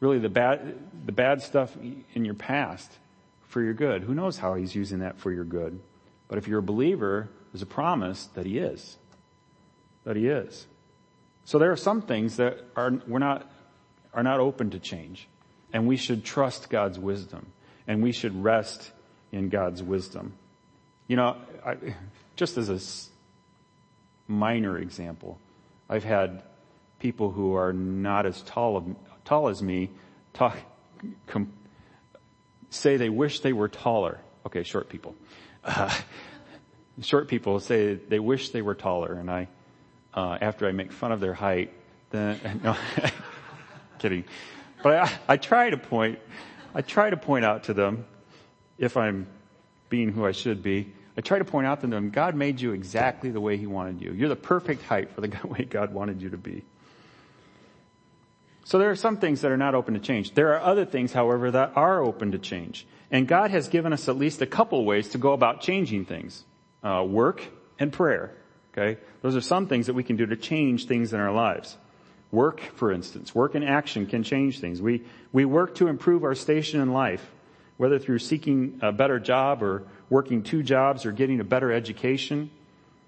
really 0.00 0.18
the 0.18 0.28
bad, 0.28 0.76
the 1.06 1.12
bad 1.12 1.40
stuff 1.40 1.76
in 1.76 2.24
your 2.24 2.34
past 2.34 2.90
for 3.42 3.62
your 3.62 3.74
good. 3.74 4.02
Who 4.02 4.14
knows 4.14 4.38
how 4.38 4.54
He's 4.54 4.74
using 4.74 4.98
that 5.00 5.18
for 5.18 5.30
your 5.30 5.44
good? 5.44 5.78
But 6.26 6.38
if 6.38 6.48
you're 6.48 6.58
a 6.58 6.64
believer, 6.64 7.28
there's 7.52 7.62
a 7.62 7.66
promise 7.66 8.26
that 8.34 8.46
He 8.46 8.58
is. 8.58 8.96
That 10.02 10.16
He 10.16 10.26
is. 10.26 10.66
So 11.44 11.58
there 11.58 11.70
are 11.70 11.76
some 11.76 12.02
things 12.02 12.36
that 12.38 12.58
are, 12.74 12.92
we're 13.06 13.18
not, 13.18 13.48
are 14.14 14.22
not 14.22 14.40
open 14.40 14.70
to 14.70 14.78
change. 14.78 15.28
And 15.72 15.86
we 15.86 15.96
should 15.96 16.24
trust 16.24 16.70
God's 16.70 16.98
wisdom. 16.98 17.46
And 17.86 18.02
we 18.02 18.12
should 18.12 18.42
rest 18.42 18.90
in 19.32 19.48
God's 19.48 19.82
wisdom. 19.82 20.34
You 21.08 21.16
know, 21.16 21.36
I, 21.64 21.76
just 22.36 22.58
as 22.58 22.68
a 22.68 24.30
minor 24.30 24.78
example, 24.78 25.38
I've 25.88 26.04
had 26.04 26.42
people 26.98 27.30
who 27.30 27.54
are 27.54 27.72
not 27.72 28.26
as 28.26 28.40
tall, 28.42 28.76
of, 28.76 28.84
tall 29.24 29.48
as 29.48 29.62
me 29.62 29.90
talk, 30.32 30.56
com, 31.26 31.52
say 32.70 32.96
they 32.96 33.08
wish 33.08 33.40
they 33.40 33.52
were 33.52 33.68
taller. 33.68 34.20
Okay, 34.46 34.62
short 34.62 34.88
people. 34.88 35.14
Uh, 35.64 35.92
short 37.02 37.28
people 37.28 37.60
say 37.60 37.94
they 37.94 38.18
wish 38.18 38.50
they 38.50 38.62
were 38.62 38.74
taller, 38.74 39.14
and 39.14 39.30
I, 39.30 39.48
uh, 40.14 40.38
after 40.40 40.68
I 40.68 40.72
make 40.72 40.92
fun 40.92 41.12
of 41.12 41.20
their 41.20 41.34
height, 41.34 41.72
then 42.10 42.60
no, 42.64 42.76
kidding. 44.02 44.24
But 44.82 44.96
I, 44.96 45.12
I 45.28 45.36
try 45.36 45.70
to 45.70 45.76
point, 45.76 46.18
I 46.74 46.82
try 46.82 47.08
to 47.08 47.16
point 47.16 47.44
out 47.44 47.64
to 47.64 47.74
them, 47.74 48.04
if 48.76 48.96
I'm 48.96 49.28
being 49.88 50.10
who 50.12 50.26
I 50.26 50.32
should 50.32 50.62
be, 50.62 50.92
I 51.16 51.20
try 51.20 51.38
to 51.38 51.44
point 51.44 51.66
out 51.66 51.82
to 51.82 51.86
them, 51.86 52.10
God 52.10 52.34
made 52.34 52.60
you 52.60 52.72
exactly 52.72 53.30
the 53.30 53.40
way 53.40 53.56
He 53.56 53.66
wanted 53.66 54.00
you. 54.00 54.12
You're 54.12 54.28
the 54.28 54.36
perfect 54.36 54.82
height 54.82 55.12
for 55.12 55.20
the 55.20 55.30
way 55.46 55.64
God 55.64 55.94
wanted 55.94 56.20
you 56.20 56.30
to 56.30 56.36
be. 56.36 56.64
So 58.64 58.78
there 58.78 58.90
are 58.90 58.96
some 58.96 59.16
things 59.18 59.40
that 59.42 59.50
are 59.50 59.56
not 59.56 59.74
open 59.74 59.94
to 59.94 60.00
change. 60.00 60.34
There 60.34 60.54
are 60.54 60.60
other 60.60 60.84
things, 60.84 61.12
however, 61.12 61.50
that 61.50 61.72
are 61.76 62.02
open 62.02 62.32
to 62.32 62.38
change. 62.38 62.86
And 63.10 63.28
God 63.28 63.50
has 63.50 63.68
given 63.68 63.92
us 63.92 64.08
at 64.08 64.16
least 64.16 64.40
a 64.40 64.46
couple 64.46 64.84
ways 64.84 65.10
to 65.10 65.18
go 65.18 65.32
about 65.32 65.60
changing 65.60 66.06
things. 66.06 66.44
Uh, 66.82 67.04
work 67.06 67.42
and 67.78 67.92
prayer. 67.92 68.34
Okay? 68.72 69.00
Those 69.20 69.36
are 69.36 69.40
some 69.40 69.66
things 69.66 69.86
that 69.86 69.94
we 69.94 70.02
can 70.02 70.16
do 70.16 70.26
to 70.26 70.36
change 70.36 70.86
things 70.86 71.12
in 71.12 71.20
our 71.20 71.32
lives. 71.32 71.76
Work, 72.32 72.60
for 72.76 72.90
instance. 72.90 73.34
Work 73.34 73.54
and 73.54 73.64
action 73.64 74.06
can 74.06 74.22
change 74.22 74.58
things. 74.58 74.80
We, 74.80 75.04
we 75.32 75.44
work 75.44 75.74
to 75.76 75.88
improve 75.88 76.24
our 76.24 76.34
station 76.34 76.80
in 76.80 76.92
life, 76.92 77.30
whether 77.76 77.98
through 77.98 78.20
seeking 78.20 78.80
a 78.82 78.90
better 78.90 79.20
job 79.20 79.62
or 79.62 79.84
working 80.08 80.42
two 80.42 80.62
jobs 80.62 81.04
or 81.04 81.12
getting 81.12 81.40
a 81.40 81.44
better 81.44 81.70
education 81.70 82.50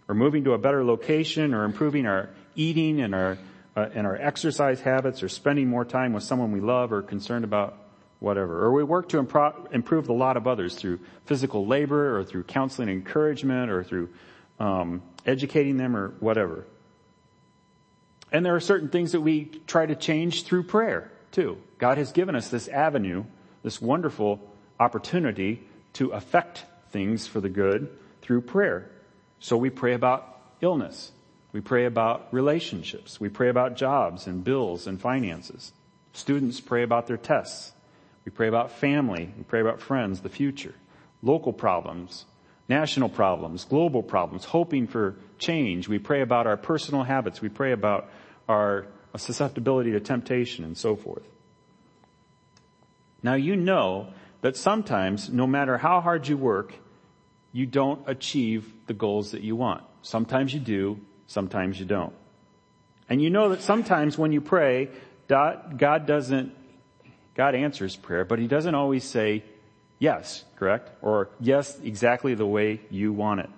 or 0.08 0.14
moving 0.14 0.44
to 0.44 0.52
a 0.52 0.58
better 0.58 0.84
location 0.84 1.54
or 1.54 1.64
improving 1.64 2.06
our 2.06 2.28
eating 2.54 3.00
and 3.00 3.14
our 3.14 3.38
uh, 3.76 3.88
and 3.94 4.06
our 4.06 4.14
exercise 4.16 4.80
habits 4.80 5.22
or 5.22 5.28
spending 5.28 5.68
more 5.68 5.84
time 5.84 6.12
with 6.12 6.22
someone 6.22 6.52
we 6.52 6.60
love 6.60 6.92
or 6.92 7.02
concerned 7.02 7.44
about 7.44 7.76
whatever 8.20 8.64
or 8.64 8.72
we 8.72 8.84
work 8.84 9.08
to 9.08 9.20
impro- 9.20 9.72
improve 9.72 10.06
the 10.06 10.12
lot 10.12 10.36
of 10.36 10.46
others 10.46 10.76
through 10.76 11.00
physical 11.26 11.66
labor 11.66 12.16
or 12.16 12.22
through 12.22 12.44
counseling 12.44 12.88
and 12.88 12.98
encouragement 12.98 13.70
or 13.70 13.82
through 13.82 14.08
um, 14.60 15.02
educating 15.26 15.76
them 15.76 15.96
or 15.96 16.10
whatever 16.20 16.64
and 18.34 18.44
there 18.44 18.54
are 18.54 18.60
certain 18.60 18.90
things 18.90 19.12
that 19.12 19.22
we 19.22 19.46
try 19.66 19.86
to 19.86 19.94
change 19.94 20.44
through 20.44 20.64
prayer 20.64 21.10
too 21.32 21.56
god 21.78 21.96
has 21.96 22.12
given 22.12 22.36
us 22.36 22.48
this 22.48 22.68
avenue 22.68 23.24
this 23.62 23.80
wonderful 23.80 24.38
opportunity 24.78 25.62
to 25.94 26.10
affect 26.10 26.64
things 26.90 27.26
for 27.26 27.40
the 27.40 27.48
good 27.48 27.90
through 28.22 28.42
prayer. 28.42 28.90
So 29.40 29.56
we 29.56 29.70
pray 29.70 29.94
about 29.94 30.38
illness. 30.60 31.12
We 31.52 31.60
pray 31.60 31.86
about 31.86 32.28
relationships. 32.32 33.20
We 33.20 33.28
pray 33.28 33.48
about 33.48 33.76
jobs 33.76 34.26
and 34.26 34.44
bills 34.44 34.86
and 34.86 35.00
finances. 35.00 35.72
Students 36.12 36.60
pray 36.60 36.82
about 36.82 37.06
their 37.06 37.16
tests. 37.16 37.72
We 38.24 38.30
pray 38.30 38.48
about 38.48 38.70
family. 38.70 39.32
We 39.36 39.44
pray 39.44 39.60
about 39.60 39.80
friends, 39.80 40.20
the 40.20 40.28
future, 40.28 40.74
local 41.22 41.52
problems, 41.52 42.24
national 42.68 43.08
problems, 43.08 43.64
global 43.64 44.02
problems, 44.02 44.44
hoping 44.44 44.86
for 44.86 45.16
change. 45.38 45.88
We 45.88 45.98
pray 45.98 46.22
about 46.22 46.46
our 46.46 46.56
personal 46.56 47.02
habits. 47.02 47.40
We 47.40 47.48
pray 47.48 47.72
about 47.72 48.08
our 48.48 48.86
susceptibility 49.16 49.92
to 49.92 50.00
temptation 50.00 50.64
and 50.64 50.76
so 50.76 50.96
forth. 50.96 51.22
Now 53.22 53.34
you 53.34 53.56
know 53.56 54.08
that 54.40 54.56
sometimes, 54.56 55.30
no 55.30 55.46
matter 55.46 55.78
how 55.78 56.00
hard 56.00 56.28
you 56.28 56.36
work, 56.36 56.74
you 57.52 57.66
don't 57.66 58.02
achieve 58.06 58.70
the 58.86 58.94
goals 58.94 59.30
that 59.30 59.42
you 59.42 59.56
want. 59.56 59.82
Sometimes 60.02 60.52
you 60.52 60.60
do, 60.60 61.00
sometimes 61.26 61.78
you 61.78 61.86
don't. 61.86 62.12
And 63.08 63.22
you 63.22 63.30
know 63.30 63.50
that 63.50 63.62
sometimes 63.62 64.18
when 64.18 64.32
you 64.32 64.40
pray, 64.40 64.90
God 65.28 66.06
doesn't, 66.06 66.54
God 67.34 67.54
answers 67.54 67.96
prayer, 67.96 68.24
but 68.24 68.38
He 68.38 68.46
doesn't 68.46 68.74
always 68.74 69.04
say 69.04 69.44
yes, 69.98 70.44
correct? 70.56 70.90
Or 71.02 71.28
yes, 71.40 71.78
exactly 71.80 72.34
the 72.34 72.46
way 72.46 72.80
you 72.90 73.12
want 73.12 73.40
it. 73.40 73.50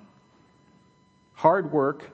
Hard 1.35 1.71
work 1.73 2.11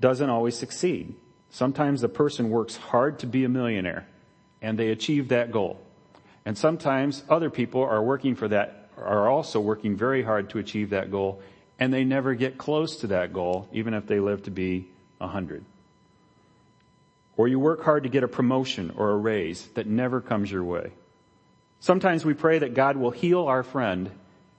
doesn't 0.00 0.30
always 0.30 0.56
succeed. 0.56 1.14
Sometimes 1.50 2.00
the 2.00 2.08
person 2.08 2.50
works 2.50 2.76
hard 2.76 3.18
to 3.20 3.26
be 3.26 3.44
a 3.44 3.48
millionaire 3.48 4.06
and 4.62 4.78
they 4.78 4.88
achieve 4.88 5.28
that 5.28 5.50
goal. 5.50 5.80
And 6.44 6.56
sometimes 6.56 7.22
other 7.28 7.50
people 7.50 7.82
are 7.82 8.02
working 8.02 8.34
for 8.34 8.48
that 8.48 8.88
are 8.96 9.28
also 9.28 9.60
working 9.60 9.96
very 9.96 10.22
hard 10.22 10.50
to 10.50 10.58
achieve 10.58 10.90
that 10.90 11.10
goal 11.10 11.42
and 11.78 11.92
they 11.92 12.04
never 12.04 12.34
get 12.34 12.58
close 12.58 12.96
to 12.96 13.08
that 13.08 13.32
goal 13.32 13.68
even 13.72 13.94
if 13.94 14.06
they 14.06 14.20
live 14.20 14.42
to 14.44 14.50
be 14.50 14.88
a 15.20 15.26
hundred. 15.26 15.64
Or 17.36 17.48
you 17.48 17.58
work 17.58 17.82
hard 17.82 18.02
to 18.02 18.08
get 18.08 18.22
a 18.22 18.28
promotion 18.28 18.92
or 18.96 19.10
a 19.10 19.16
raise 19.16 19.66
that 19.68 19.86
never 19.86 20.20
comes 20.20 20.52
your 20.52 20.64
way. 20.64 20.92
Sometimes 21.80 22.24
we 22.24 22.34
pray 22.34 22.58
that 22.58 22.74
God 22.74 22.96
will 22.96 23.10
heal 23.10 23.46
our 23.46 23.62
friend 23.62 24.10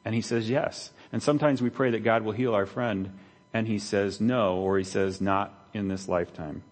and 0.04 0.14
he 0.14 0.22
says 0.22 0.50
yes. 0.50 0.92
And 1.12 1.22
sometimes 1.22 1.62
we 1.62 1.70
pray 1.70 1.92
that 1.92 2.04
God 2.04 2.24
will 2.24 2.32
heal 2.32 2.54
our 2.54 2.66
friend 2.66 3.18
and 3.54 3.68
he 3.68 3.80
says 3.80 4.20
no 4.20 4.58
or 4.58 4.78
he 4.78 4.84
says 4.84 5.22
not 5.22 5.54
in 5.74 5.88
this 5.88 6.08
lifetime. 6.08 6.64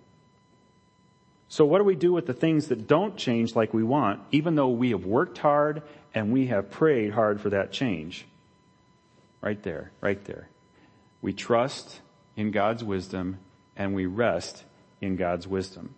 So 1.48 1.66
what 1.66 1.80
do 1.80 1.84
we 1.84 1.96
do 1.96 2.14
with 2.14 2.26
the 2.26 2.34
things 2.34 2.68
that 2.68 2.88
don't 2.88 3.18
change 3.18 3.56
like 3.56 3.74
we 3.74 3.84
want, 3.84 4.22
even 4.32 4.56
though 4.56 4.70
we 4.70 4.92
have 4.92 5.06
worked 5.06 5.40
hard 5.40 5.82
and 6.14 6.32
we 6.32 6.48
have 6.48 6.70
prayed 6.70 7.12
hard 7.12 7.42
for 7.42 7.50
that 7.50 7.72
change? 7.72 8.26
Right 9.42 9.62
there, 9.64 9.92
right 10.02 10.24
there. 10.26 10.50
We 11.22 11.34
trust 11.34 12.02
in 12.36 12.52
God's 12.52 12.84
wisdom 12.84 13.40
and 13.76 13.96
we 13.96 14.06
rest 14.06 14.64
in 15.02 15.16
God's 15.16 15.48
wisdom. 15.48 15.96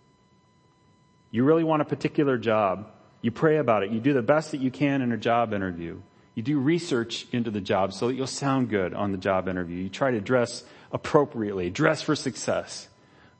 You 1.30 1.44
really 1.44 1.64
want 1.64 1.82
a 1.82 1.86
particular 1.86 2.38
job. 2.38 2.90
You 3.22 3.30
pray 3.30 3.56
about 3.56 3.84
it. 3.84 3.90
You 3.90 4.00
do 4.00 4.12
the 4.12 4.22
best 4.22 4.50
that 4.50 4.60
you 4.60 4.70
can 4.70 5.00
in 5.00 5.12
a 5.12 5.16
job 5.16 5.54
interview. 5.54 6.00
You 6.34 6.42
do 6.42 6.58
research 6.58 7.26
into 7.32 7.50
the 7.50 7.60
job 7.60 7.92
so 7.92 8.08
that 8.08 8.14
you'll 8.14 8.26
sound 8.26 8.68
good 8.68 8.94
on 8.94 9.12
the 9.12 9.18
job 9.18 9.48
interview. 9.48 9.76
You 9.76 9.88
try 9.88 10.10
to 10.10 10.20
dress 10.20 10.64
appropriately, 10.90 11.70
dress 11.70 12.02
for 12.02 12.16
success. 12.16 12.88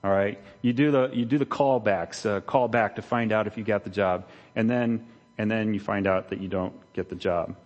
All 0.04 0.10
right. 0.10 0.38
You 0.62 0.72
do 0.72 0.90
the, 0.90 1.10
you 1.12 1.24
do 1.24 1.38
the 1.38 1.46
callbacks, 1.46 2.24
uh, 2.24 2.40
call 2.40 2.68
back 2.68 2.96
to 2.96 3.02
find 3.02 3.32
out 3.32 3.46
if 3.46 3.56
you 3.56 3.64
got 3.64 3.84
the 3.84 3.90
job. 3.90 4.26
And 4.54 4.70
then, 4.70 5.06
and 5.36 5.50
then 5.50 5.74
you 5.74 5.80
find 5.80 6.06
out 6.06 6.30
that 6.30 6.40
you 6.40 6.48
don't 6.48 6.74
get 6.92 7.08
the 7.08 7.16
job. 7.16 7.56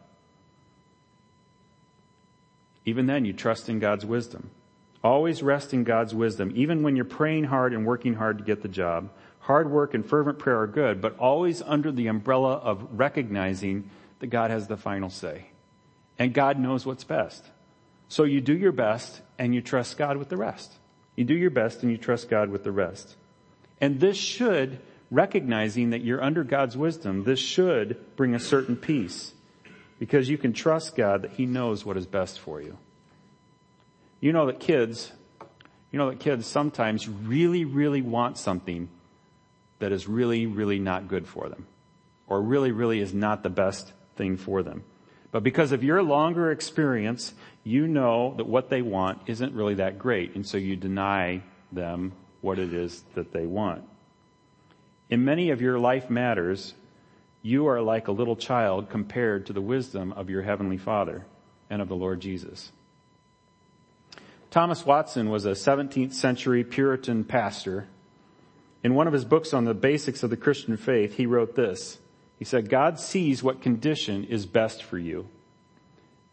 Even 2.85 3.06
then 3.06 3.25
you 3.25 3.32
trust 3.32 3.68
in 3.68 3.78
God's 3.80 4.06
wisdom. 4.06 4.50
Always 5.02 5.42
rest 5.42 5.75
in 5.75 5.85
God's 5.85 6.14
wisdom, 6.14 6.52
even 6.54 6.82
when 6.82 6.96
you're 6.96 7.04
praying 7.04 7.44
hard 7.44 7.73
and 7.73 7.85
working 7.85 8.14
hard 8.14 8.38
to 8.38 8.44
get 8.44 8.62
the 8.62 8.68
job. 8.68 9.11
Hard 9.47 9.71
work 9.71 9.95
and 9.95 10.05
fervent 10.05 10.41
prayer 10.41 10.62
are 10.62 10.67
good, 10.67 11.00
but 11.00 11.17
always 11.21 11.62
under 11.62 11.93
the 11.93 12.09
umbrella 12.09 12.55
of 12.55 12.85
recognizing 12.99 13.88
that 14.19 14.26
God 14.26 14.50
has 14.50 14.67
the 14.67 14.76
final 14.76 15.09
say. 15.09 15.47
And 16.19 16.35
God 16.35 16.59
knows 16.59 16.85
what's 16.85 17.05
best. 17.05 17.45
So 18.09 18.25
you 18.25 18.41
do 18.41 18.57
your 18.57 18.73
best 18.73 19.21
and 19.38 19.55
you 19.55 19.61
trust 19.61 19.97
God 19.97 20.17
with 20.17 20.31
the 20.31 20.37
rest. 20.37 20.73
You 21.15 21.23
do 21.23 21.35
your 21.35 21.50
best 21.50 21.85
and 21.85 21.93
you 21.93 21.97
trust 21.97 22.29
God 22.29 22.50
with 22.50 22.65
the 22.65 22.73
rest. 22.73 23.15
And 23.81 24.00
this 24.00 24.17
should, 24.17 24.81
recognizing 25.12 25.91
that 25.91 26.03
you're 26.03 26.21
under 26.21 26.43
God's 26.43 26.76
wisdom, 26.76 27.23
this 27.23 27.38
should 27.38 28.17
bring 28.17 28.35
a 28.35 28.41
certain 28.41 28.75
peace 28.75 29.33
because 30.00 30.29
you 30.29 30.38
can 30.38 30.55
trust 30.55 30.97
God 30.97 31.23
that 31.23 31.31
He 31.31 31.47
knows 31.47 31.85
what 31.85 31.97
is 31.97 32.07
best 32.07 32.41
for 32.41 32.61
you. 32.61 32.76
You 34.19 34.33
know 34.33 34.47
that 34.47 34.59
kids, 34.59 35.12
you 35.93 36.00
know 36.00 36.11
that 36.11 36.19
kids 36.19 36.49
sometimes 36.49 37.09
really, 37.09 37.65
really 37.65 38.03
want 38.03 38.38
something 38.38 38.88
that 39.78 39.92
is 39.92 40.09
really, 40.09 40.47
really 40.47 40.78
not 40.78 41.09
good 41.09 41.26
for 41.26 41.49
them 41.49 41.66
or 42.26 42.40
really, 42.42 42.73
really 42.73 43.00
is 43.00 43.14
not 43.14 43.42
the 43.42 43.50
best 43.50 43.92
thing 44.16 44.37
for 44.37 44.62
them. 44.62 44.85
But 45.30 45.42
because 45.42 45.73
of 45.73 45.85
your 45.85 46.02
longer 46.02 46.50
experience, 46.50 47.35
you 47.62 47.87
know 47.87 48.35
that 48.37 48.47
what 48.47 48.71
they 48.71 48.83
want 48.83 49.23
isn't 49.26 49.54
really 49.54 49.75
that 49.75 49.99
great, 49.99 50.35
and 50.35 50.47
so 50.47 50.56
you 50.56 50.76
deny 50.76 51.42
them 51.73 52.12
what 52.40 52.59
it 52.59 52.73
is 52.73 53.04
that 53.14 53.33
they 53.33 53.47
want. 53.47 53.85
In 55.09 55.25
many 55.25 55.50
of 55.50 55.61
your 55.61 55.78
life 55.78 56.11
matters, 56.11 56.75
you 57.42 57.68
are 57.68 57.80
like 57.80 58.09
a 58.09 58.12
little 58.12 58.37
child 58.37 58.90
compared 58.90 59.47
to 59.47 59.52
the 59.52 59.61
wisdom 59.61 60.12
of 60.12 60.30
your 60.30 60.42
heavenly 60.42 60.78
Father 60.78 61.25
and 61.71 61.83
of 61.83 61.88
the 61.88 61.97
Lord 61.97 62.21
Jesus. 62.21 62.73
Thomas 64.50 64.87
Watson 64.87 65.28
was 65.28 65.45
a 65.45 65.50
17th 65.50 66.14
century 66.14 66.64
Puritan 66.64 67.25
pastor. 67.25 67.88
In 68.87 68.95
one 68.95 69.09
of 69.09 69.12
his 69.12 69.25
books 69.25 69.52
on 69.52 69.64
the 69.64 69.75
basics 69.75 70.23
of 70.23 70.31
the 70.31 70.37
Christian 70.37 70.76
faith, 70.76 71.16
he 71.16 71.26
wrote 71.26 71.57
this. 71.57 71.99
He 72.38 72.45
said, 72.45 72.71
God 72.71 73.00
sees 73.00 73.43
what 73.43 73.61
condition 73.61 74.23
is 74.23 74.47
best 74.47 74.81
for 74.81 74.97
you. 74.97 75.26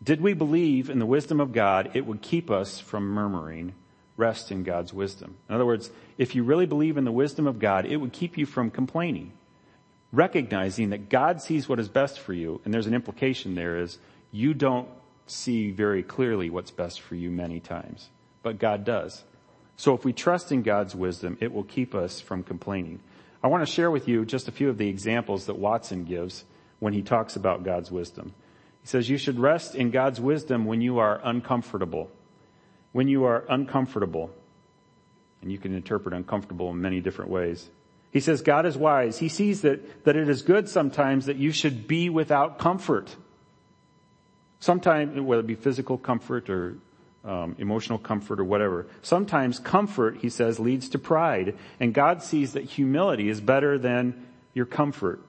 Did 0.03 0.21
we 0.21 0.33
believe 0.35 0.87
in 0.87 0.99
the 0.99 1.07
wisdom 1.07 1.39
of 1.39 1.51
God, 1.51 1.89
it 1.95 2.05
would 2.05 2.21
keep 2.21 2.51
us 2.51 2.79
from 2.79 3.07
murmuring. 3.07 3.73
Rest 4.17 4.51
in 4.51 4.61
God's 4.61 4.93
wisdom. 4.93 5.35
In 5.49 5.55
other 5.55 5.65
words, 5.65 5.89
if 6.19 6.35
you 6.35 6.43
really 6.43 6.67
believe 6.67 6.95
in 6.95 7.05
the 7.05 7.11
wisdom 7.11 7.47
of 7.47 7.57
God, 7.57 7.87
it 7.87 7.97
would 7.97 8.13
keep 8.13 8.37
you 8.37 8.45
from 8.45 8.69
complaining. 8.69 9.31
Recognizing 10.11 10.91
that 10.91 11.09
God 11.09 11.41
sees 11.41 11.67
what 11.67 11.79
is 11.79 11.89
best 11.89 12.19
for 12.19 12.33
you, 12.33 12.61
and 12.65 12.71
there's 12.71 12.85
an 12.85 12.93
implication 12.93 13.55
there 13.55 13.79
is 13.79 13.97
you 14.31 14.53
don't 14.53 14.89
see 15.25 15.71
very 15.71 16.03
clearly 16.03 16.51
what's 16.51 16.69
best 16.69 17.01
for 17.01 17.15
you 17.15 17.31
many 17.31 17.59
times, 17.59 18.09
but 18.43 18.59
God 18.59 18.85
does. 18.85 19.23
So 19.75 19.93
if 19.93 20.05
we 20.05 20.13
trust 20.13 20.51
in 20.51 20.61
God's 20.61 20.95
wisdom, 20.95 21.37
it 21.41 21.51
will 21.51 21.63
keep 21.63 21.95
us 21.95 22.21
from 22.21 22.43
complaining. 22.43 22.99
I 23.43 23.47
want 23.47 23.65
to 23.65 23.71
share 23.71 23.91
with 23.91 24.07
you 24.07 24.25
just 24.25 24.47
a 24.47 24.51
few 24.51 24.69
of 24.69 24.77
the 24.77 24.87
examples 24.87 25.47
that 25.47 25.57
Watson 25.57 26.05
gives 26.05 26.45
when 26.79 26.93
he 26.93 27.01
talks 27.01 27.35
about 27.35 27.63
God's 27.63 27.91
wisdom. 27.91 28.33
He 28.81 28.87
says 28.87 29.09
you 29.09 29.17
should 29.17 29.39
rest 29.39 29.75
in 29.75 29.91
God's 29.91 30.21
wisdom 30.21 30.65
when 30.65 30.81
you 30.81 30.99
are 30.99 31.19
uncomfortable. 31.23 32.09
When 32.91 33.07
you 33.07 33.25
are 33.25 33.45
uncomfortable. 33.49 34.31
And 35.41 35.51
you 35.51 35.57
can 35.57 35.73
interpret 35.73 36.13
uncomfortable 36.13 36.69
in 36.69 36.81
many 36.81 37.01
different 37.01 37.31
ways. 37.31 37.69
He 38.11 38.19
says 38.19 38.41
God 38.41 38.65
is 38.65 38.77
wise. 38.77 39.17
He 39.17 39.27
sees 39.27 39.61
that, 39.61 40.05
that 40.05 40.15
it 40.15 40.29
is 40.29 40.43
good 40.43 40.69
sometimes 40.69 41.25
that 41.25 41.37
you 41.37 41.51
should 41.51 41.87
be 41.87 42.09
without 42.09 42.59
comfort. 42.59 43.13
Sometimes, 44.59 45.19
whether 45.19 45.41
it 45.41 45.47
be 45.47 45.55
physical 45.55 45.97
comfort 45.97 46.49
or 46.49 46.77
um, 47.23 47.55
emotional 47.57 47.97
comfort 47.97 48.39
or 48.39 48.43
whatever. 48.43 48.87
Sometimes 49.01 49.59
comfort, 49.59 50.17
he 50.17 50.29
says, 50.29 50.59
leads 50.59 50.89
to 50.89 50.99
pride, 50.99 51.57
and 51.79 51.93
God 51.93 52.21
sees 52.21 52.53
that 52.53 52.63
humility 52.63 53.29
is 53.29 53.39
better 53.39 53.77
than 53.77 54.27
your 54.53 54.65
comfort. 54.65 55.21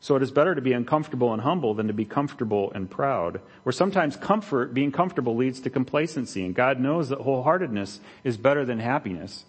So 0.00 0.16
it 0.16 0.22
is 0.22 0.30
better 0.30 0.54
to 0.54 0.62
be 0.62 0.72
uncomfortable 0.72 1.32
and 1.34 1.42
humble 1.42 1.74
than 1.74 1.88
to 1.88 1.92
be 1.92 2.06
comfortable 2.06 2.72
and 2.74 2.90
proud. 2.90 3.40
Or 3.66 3.72
sometimes 3.72 4.16
comfort, 4.16 4.72
being 4.72 4.92
comfortable 4.92 5.36
leads 5.36 5.60
to 5.60 5.70
complacency, 5.70 6.44
and 6.44 6.54
God 6.54 6.80
knows 6.80 7.10
that 7.10 7.20
wholeheartedness 7.20 8.00
is 8.24 8.36
better 8.38 8.64
than 8.64 8.78
happiness. 8.78 9.44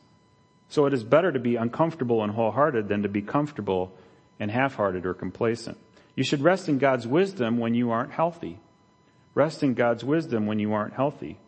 So 0.67 0.85
it 0.85 0.93
is 0.93 1.03
better 1.03 1.31
to 1.31 1.39
be 1.39 1.55
uncomfortable 1.55 2.21
and 2.21 2.33
wholehearted 2.33 2.89
than 2.89 3.03
to 3.03 3.09
be 3.09 3.21
comfortable 3.21 3.93
and 4.39 4.51
half-hearted 4.51 5.05
or 5.05 5.13
complacent. 5.13 5.77
You 6.15 6.23
should 6.23 6.41
rest 6.41 6.67
in 6.67 6.77
God's 6.77 7.07
wisdom 7.07 7.57
when 7.57 7.73
you 7.73 7.91
aren't 7.91 8.11
healthy. 8.11 8.59
Rest 9.33 9.63
in 9.63 9.73
God's 9.73 10.03
wisdom 10.03 10.45
when 10.45 10.59
you 10.59 10.73
aren't 10.73 10.93
healthy. 10.93 11.39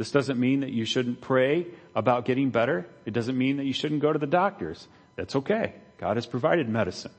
This 0.00 0.12
doesn't 0.12 0.40
mean 0.40 0.60
that 0.60 0.70
you 0.70 0.86
shouldn't 0.86 1.20
pray 1.20 1.66
about 1.94 2.24
getting 2.24 2.48
better. 2.48 2.86
It 3.04 3.12
doesn't 3.12 3.36
mean 3.36 3.58
that 3.58 3.66
you 3.66 3.74
shouldn't 3.74 4.00
go 4.00 4.10
to 4.10 4.18
the 4.18 4.26
doctors. 4.26 4.88
That's 5.14 5.36
okay. 5.36 5.74
God 5.98 6.16
has 6.16 6.24
provided 6.24 6.70
medicine. 6.70 7.12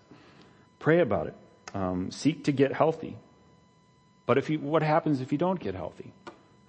Pray 0.80 1.00
about 1.00 1.28
it. 1.28 1.36
Um, 1.76 2.10
seek 2.10 2.46
to 2.46 2.52
get 2.52 2.74
healthy. 2.74 3.18
But 4.26 4.40
if 4.40 4.50
you, 4.50 4.58
what 4.58 4.82
happens 4.82 5.22
if 5.22 5.32
you 5.32 5.38
don't 5.38 5.60
get 5.60 5.76
healthy? 5.76 6.12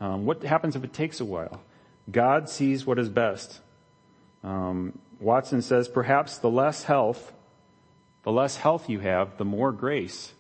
Um, 0.01 0.27
what 0.27 0.43
happens 0.43 0.77
if 0.77 0.85
it 0.85 0.93
takes 0.93 1.19
a 1.21 1.25
while? 1.25 1.63
God 2.11 2.51
sees 2.51 2.85
what 2.85 2.99
is 2.99 3.09
best. 3.09 3.63
Um, 4.45 4.99
Watson 5.19 5.63
says 5.63 5.89
perhaps 5.89 6.37
the 6.37 6.51
less 6.51 6.83
health, 6.83 7.33
the 8.23 8.33
less 8.33 8.57
health 8.57 8.91
you 8.91 9.01
have, 9.01 9.39
the 9.39 9.47
more 9.47 9.73
grace 9.73 10.35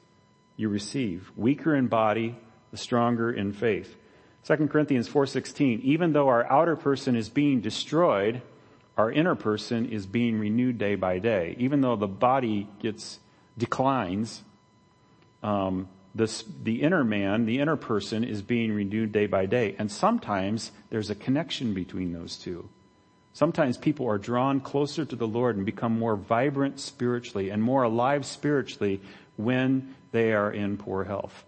you 0.54 0.68
receive. 0.68 1.32
Weaker 1.34 1.74
in 1.74 1.86
body, 1.86 2.36
the 2.72 2.76
stronger 2.76 3.32
in 3.32 3.54
faith. 3.54 3.96
2 4.44 4.68
Corinthians 4.68 5.08
4:16 5.08 5.80
Even 5.82 6.12
though 6.12 6.28
our 6.28 6.50
outer 6.50 6.76
person 6.76 7.16
is 7.16 7.28
being 7.28 7.60
destroyed, 7.60 8.42
our 8.96 9.10
inner 9.10 9.34
person 9.34 9.88
is 9.88 10.06
being 10.06 10.38
renewed 10.38 10.78
day 10.78 10.94
by 10.94 11.18
day. 11.18 11.56
Even 11.58 11.80
though 11.80 11.96
the 11.96 12.08
body 12.08 12.68
gets 12.80 13.20
declines, 13.56 14.42
um, 15.42 15.88
this, 16.14 16.44
the 16.62 16.82
inner 16.82 17.04
man, 17.04 17.46
the 17.46 17.58
inner 17.58 17.76
person 17.76 18.22
is 18.22 18.42
being 18.42 18.72
renewed 18.72 19.12
day 19.12 19.26
by 19.26 19.46
day. 19.46 19.74
And 19.78 19.90
sometimes 19.90 20.72
there's 20.90 21.10
a 21.10 21.14
connection 21.14 21.72
between 21.72 22.12
those 22.12 22.36
two. 22.36 22.68
Sometimes 23.32 23.78
people 23.78 24.06
are 24.06 24.18
drawn 24.18 24.60
closer 24.60 25.06
to 25.06 25.16
the 25.16 25.26
Lord 25.26 25.56
and 25.56 25.64
become 25.64 25.98
more 25.98 26.16
vibrant 26.16 26.78
spiritually 26.78 27.48
and 27.48 27.62
more 27.62 27.82
alive 27.84 28.26
spiritually 28.26 29.00
when 29.36 29.94
they 30.10 30.34
are 30.34 30.52
in 30.52 30.76
poor 30.76 31.04
health. 31.04 31.44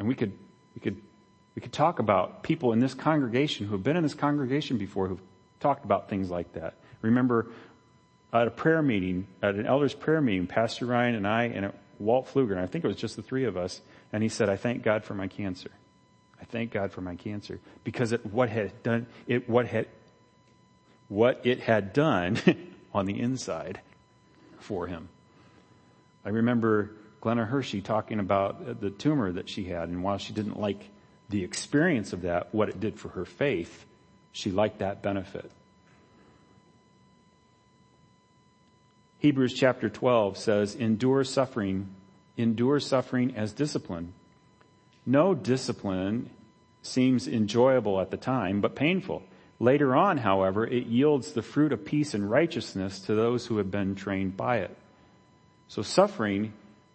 And 0.00 0.08
we 0.08 0.16
could, 0.16 0.32
we 0.74 0.80
could, 0.80 1.00
we 1.58 1.60
could 1.60 1.72
talk 1.72 1.98
about 1.98 2.44
people 2.44 2.72
in 2.72 2.78
this 2.78 2.94
congregation 2.94 3.66
who 3.66 3.72
have 3.72 3.82
been 3.82 3.96
in 3.96 4.04
this 4.04 4.14
congregation 4.14 4.78
before 4.78 5.08
who've 5.08 5.20
talked 5.58 5.84
about 5.84 6.08
things 6.08 6.30
like 6.30 6.52
that. 6.52 6.74
Remember 7.02 7.48
at 8.32 8.46
a 8.46 8.50
prayer 8.52 8.80
meeting, 8.80 9.26
at 9.42 9.56
an 9.56 9.66
elders 9.66 9.92
prayer 9.92 10.20
meeting, 10.20 10.46
Pastor 10.46 10.86
Ryan 10.86 11.16
and 11.16 11.26
I 11.26 11.46
and 11.46 11.72
Walt 11.98 12.28
Pfluger, 12.32 12.52
and 12.52 12.60
I 12.60 12.66
think 12.66 12.84
it 12.84 12.86
was 12.86 12.96
just 12.96 13.16
the 13.16 13.22
three 13.22 13.42
of 13.42 13.56
us, 13.56 13.80
and 14.12 14.22
he 14.22 14.28
said, 14.28 14.48
I 14.48 14.54
thank 14.54 14.84
God 14.84 15.02
for 15.02 15.14
my 15.14 15.26
cancer. 15.26 15.72
I 16.40 16.44
thank 16.44 16.70
God 16.70 16.92
for 16.92 17.00
my 17.00 17.16
cancer 17.16 17.58
because 17.82 18.12
it, 18.12 18.24
what 18.24 18.50
had 18.50 18.80
done, 18.84 19.08
it, 19.26 19.48
what 19.48 19.66
had, 19.66 19.88
what 21.08 21.40
it 21.42 21.58
had 21.58 21.92
done 21.92 22.38
on 22.94 23.04
the 23.04 23.18
inside 23.18 23.80
for 24.60 24.86
him. 24.86 25.08
I 26.24 26.28
remember 26.28 26.92
Glenna 27.20 27.46
Hershey 27.46 27.80
talking 27.80 28.20
about 28.20 28.80
the 28.80 28.90
tumor 28.90 29.32
that 29.32 29.48
she 29.48 29.64
had, 29.64 29.88
and 29.88 30.04
while 30.04 30.18
she 30.18 30.32
didn't 30.32 30.60
like 30.60 30.88
the 31.28 31.44
experience 31.44 32.12
of 32.12 32.22
that, 32.22 32.54
what 32.54 32.68
it 32.68 32.80
did 32.80 32.98
for 32.98 33.08
her 33.10 33.24
faith, 33.24 33.84
she 34.32 34.50
liked 34.50 34.78
that 34.78 35.02
benefit. 35.02 35.50
Hebrews 39.18 39.54
chapter 39.54 39.88
12 39.88 40.38
says, 40.38 40.74
endure 40.74 41.24
suffering, 41.24 41.88
endure 42.36 42.78
suffering 42.78 43.34
as 43.36 43.52
discipline. 43.52 44.12
No 45.04 45.34
discipline 45.34 46.30
seems 46.82 47.26
enjoyable 47.26 48.00
at 48.00 48.10
the 48.10 48.16
time, 48.16 48.60
but 48.60 48.76
painful. 48.76 49.22
Later 49.58 49.96
on, 49.96 50.18
however, 50.18 50.64
it 50.64 50.86
yields 50.86 51.32
the 51.32 51.42
fruit 51.42 51.72
of 51.72 51.84
peace 51.84 52.14
and 52.14 52.30
righteousness 52.30 53.00
to 53.00 53.14
those 53.14 53.46
who 53.46 53.56
have 53.56 53.70
been 53.70 53.96
trained 53.96 54.36
by 54.36 54.58
it. 54.58 54.76
So 55.66 55.82
suffering 55.82 56.52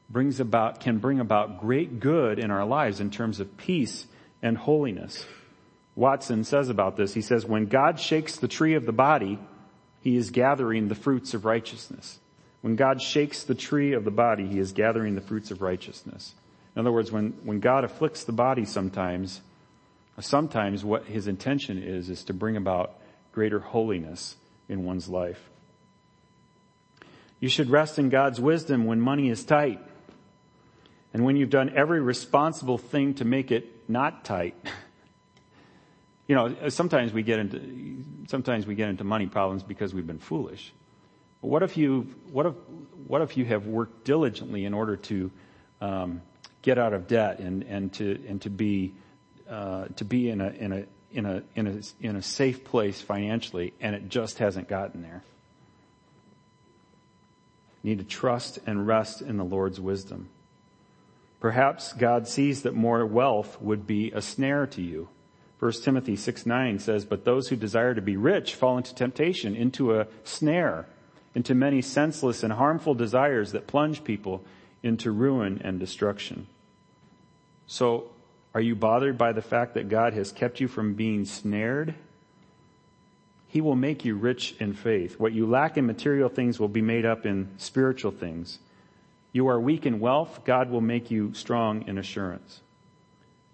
brings 0.10 0.40
about, 0.40 0.80
can 0.80 1.00
bring 1.00 1.20
about 1.20 1.60
great 1.60 2.00
good 2.00 2.40
in 2.40 2.52
our 2.52 2.66
lives 2.66 3.02
in 3.02 3.12
terms 3.12 3.42
of 3.42 3.58
peace 3.58 4.08
and 4.44 4.58
holiness. 4.58 5.26
Watson 5.96 6.44
says 6.44 6.70
about 6.70 6.98
this, 6.98 7.14
he 7.14 7.22
says, 7.22 7.46
when 7.46 7.66
God 7.66 8.00
shakes 8.00 8.36
the 8.36 8.48
tree 8.48 8.76
of 8.76 8.86
the 8.86 8.92
body, 8.92 9.40
he 10.02 10.18
is 10.18 10.30
gathering 10.30 10.90
the 10.90 10.96
fruits 10.96 11.34
of 11.34 11.46
righteousness. 11.46 12.20
When 12.62 12.76
God 12.76 13.02
shakes 13.02 13.44
the 13.44 13.56
tree 13.56 13.94
of 13.94 14.04
the 14.04 14.12
body, 14.12 14.48
he 14.48 14.60
is 14.60 14.74
gathering 14.74 15.16
the 15.16 15.22
fruits 15.22 15.50
of 15.50 15.62
righteousness. 15.62 16.36
In 16.76 16.80
other 16.80 16.92
words, 16.92 17.12
when, 17.12 17.32
when 17.44 17.60
God 17.60 17.84
afflicts 17.84 18.24
the 18.24 18.32
body 18.32 18.66
sometimes, 18.66 19.42
sometimes 20.20 20.84
what 20.84 21.06
his 21.06 21.28
intention 21.28 21.82
is, 21.82 22.10
is 22.10 22.24
to 22.26 22.34
bring 22.34 22.58
about 22.58 22.96
greater 23.32 23.60
holiness 23.60 24.36
in 24.68 24.84
one's 24.84 25.08
life. 25.08 25.50
You 27.40 27.50
should 27.50 27.70
rest 27.70 28.00
in 28.00 28.10
God's 28.10 28.40
wisdom 28.40 28.86
when 28.86 29.00
money 29.00 29.30
is 29.30 29.44
tight. 29.44 29.80
And 31.14 31.24
when 31.24 31.36
you've 31.36 31.50
done 31.50 31.74
every 31.76 32.02
responsible 32.02 32.78
thing 32.78 33.14
to 33.16 33.26
make 33.26 33.52
it 33.52 33.70
not 33.88 34.26
tight, 34.26 34.56
you 36.28 36.36
know, 36.36 36.70
sometimes 36.70 37.12
we 37.12 37.24
get 37.24 37.40
into, 37.40 38.04
sometimes 38.28 38.66
we 38.66 38.76
get 38.76 38.90
into 38.90 39.04
money 39.04 39.28
problems 39.28 39.64
because 39.64 39.94
we've 39.94 40.08
been 40.08 40.20
foolish. 40.20 40.72
But 41.42 41.50
what 41.50 41.64
if 41.64 41.76
you, 41.76 42.14
what 42.32 42.46
if, 42.46 42.54
what 43.08 43.22
if 43.22 43.36
you 43.36 43.46
have 43.46 43.68
worked 43.68 44.06
diligently 44.06 44.66
in 44.66 44.74
order 44.74 44.96
to, 44.96 45.32
um, 45.82 46.22
get 46.62 46.78
out 46.78 46.94
of 46.94 47.08
debt 47.08 47.40
and, 47.40 47.64
and 47.64 47.92
to, 47.94 48.24
and 48.28 48.42
to 48.42 48.50
be, 48.50 48.94
uh, 49.50 49.86
to 49.98 50.06
be 50.06 50.30
in 50.30 50.40
a, 50.40 50.50
in 50.50 50.72
a, 50.72 50.86
in 51.12 51.26
a, 51.26 51.44
in 51.56 51.68
a, 51.68 51.82
in 52.00 52.16
a 52.16 52.22
safe 52.22 52.64
place 52.64 53.02
financially 53.02 53.74
and 53.82 53.94
it 53.94 54.08
just 54.08 54.38
hasn't 54.38 54.70
gotten 54.70 55.02
there? 55.02 55.22
You 57.84 57.90
need 57.90 58.00
to 58.00 58.06
trust 58.06 58.60
and 58.66 58.88
rest 58.88 59.22
in 59.22 59.36
the 59.36 59.44
Lord's 59.44 59.80
wisdom. 59.80 60.30
Perhaps 61.44 61.92
God 61.92 62.26
sees 62.26 62.62
that 62.62 62.74
more 62.74 63.06
wealth 63.06 63.62
would 63.62 63.86
be 63.86 64.12
a 64.12 64.22
snare 64.22 64.66
to 64.68 64.82
you. 64.82 65.10
1 65.60 65.74
Timothy 65.84 66.16
6 66.16 66.46
9 66.46 66.80
says, 66.80 67.04
But 67.04 67.26
those 67.26 67.50
who 67.50 67.58
desire 67.58 67.94
to 67.94 68.02
be 68.02 68.16
rich 68.16 68.56
fall 68.56 68.78
into 68.78 68.96
temptation, 68.96 69.54
into 69.54 69.94
a 69.94 70.08
snare, 70.24 70.86
into 71.36 71.54
many 71.54 71.82
senseless 71.82 72.44
and 72.44 72.54
harmful 72.54 72.94
desires 72.94 73.52
that 73.52 73.68
plunge 73.68 74.06
people 74.06 74.42
into 74.84 75.12
ruin 75.12 75.60
and 75.66 75.82
destruction. 75.82 76.48
So 77.68 78.12
are 78.54 78.62
you 78.62 78.74
bothered 78.74 79.18
by 79.18 79.34
the 79.34 79.42
fact 79.42 79.74
that 79.74 79.90
God 79.90 80.14
has 80.14 80.32
kept 80.32 80.62
you 80.62 80.70
from 80.70 80.94
being 80.94 81.26
snared? 81.26 81.94
He 83.50 83.60
will 83.60 83.76
make 83.76 84.06
you 84.06 84.16
rich 84.16 84.56
in 84.62 84.72
faith. 84.72 85.20
What 85.20 85.34
you 85.34 85.46
lack 85.46 85.76
in 85.76 85.86
material 85.86 86.30
things 86.30 86.58
will 86.58 86.70
be 86.70 86.82
made 86.82 87.06
up 87.06 87.26
in 87.26 87.50
spiritual 87.58 88.12
things. 88.12 88.60
You 89.34 89.48
are 89.48 89.60
weak 89.60 89.86
in 89.86 90.00
wealth. 90.00 90.42
God 90.46 90.70
will 90.70 90.80
make 90.80 91.12
you 91.12 91.34
strong 91.34 91.88
in 91.88 91.98
assurance. 91.98 92.62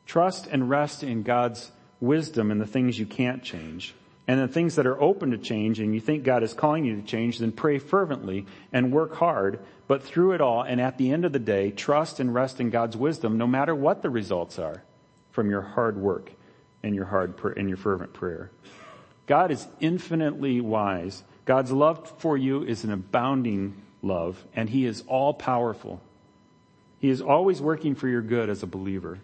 Trust 0.05 0.45
and 0.47 0.69
rest 0.69 1.03
in 1.03 1.23
God's 1.23 1.71
wisdom 2.01 2.51
in 2.51 2.59
the 2.59 2.67
things 2.67 2.99
you 2.99 3.05
can't 3.05 3.41
change. 3.41 3.95
And 4.27 4.39
the 4.39 4.47
things 4.47 4.75
that 4.75 4.85
are 4.85 5.01
open 5.01 5.31
to 5.31 5.37
change 5.39 5.79
and 5.79 5.95
you 5.95 6.01
think 6.01 6.23
God 6.23 6.43
is 6.43 6.53
calling 6.53 6.85
you 6.85 6.97
to 6.97 7.01
change, 7.01 7.39
then 7.39 7.51
pray 7.51 7.79
fervently 7.79 8.45
and 8.71 8.91
work 8.91 9.15
hard. 9.15 9.59
But 9.87 10.03
through 10.03 10.33
it 10.33 10.41
all 10.41 10.61
and 10.61 10.79
at 10.79 10.99
the 10.99 11.11
end 11.11 11.25
of 11.25 11.31
the 11.31 11.39
day, 11.39 11.71
trust 11.71 12.19
and 12.19 12.33
rest 12.33 12.59
in 12.59 12.69
God's 12.69 12.95
wisdom 12.95 13.37
no 13.37 13.47
matter 13.47 13.73
what 13.73 14.03
the 14.03 14.09
results 14.09 14.59
are 14.59 14.83
from 15.31 15.49
your 15.49 15.61
hard 15.61 15.97
work 15.97 16.31
and 16.83 16.93
your 16.93 17.05
hard 17.05 17.33
and 17.57 17.67
your 17.69 17.77
fervent 17.77 18.13
prayer. 18.13 18.51
God 19.25 19.49
is 19.49 19.67
infinitely 19.79 20.61
wise. 20.61 21.23
God's 21.45 21.71
love 21.71 22.13
for 22.19 22.37
you 22.37 22.63
is 22.63 22.83
an 22.83 22.91
abounding 22.91 23.81
love, 24.01 24.43
and 24.55 24.69
He 24.69 24.85
is 24.85 25.03
all 25.07 25.33
powerful. 25.33 26.01
He 26.99 27.09
is 27.09 27.21
always 27.21 27.61
working 27.61 27.95
for 27.95 28.07
your 28.07 28.21
good 28.21 28.49
as 28.49 28.63
a 28.63 28.67
believer. 28.67 29.19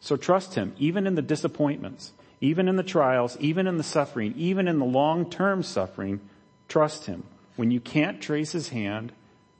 So 0.00 0.16
trust 0.16 0.54
Him, 0.54 0.74
even 0.78 1.06
in 1.06 1.14
the 1.14 1.22
disappointments, 1.22 2.12
even 2.40 2.68
in 2.68 2.76
the 2.76 2.82
trials, 2.82 3.36
even 3.38 3.66
in 3.66 3.76
the 3.76 3.82
suffering, 3.82 4.34
even 4.36 4.66
in 4.66 4.78
the 4.78 4.84
long-term 4.84 5.62
suffering, 5.62 6.20
trust 6.68 7.06
Him. 7.06 7.24
When 7.56 7.70
you 7.70 7.80
can't 7.80 8.20
trace 8.20 8.52
His 8.52 8.70
hand, 8.70 9.12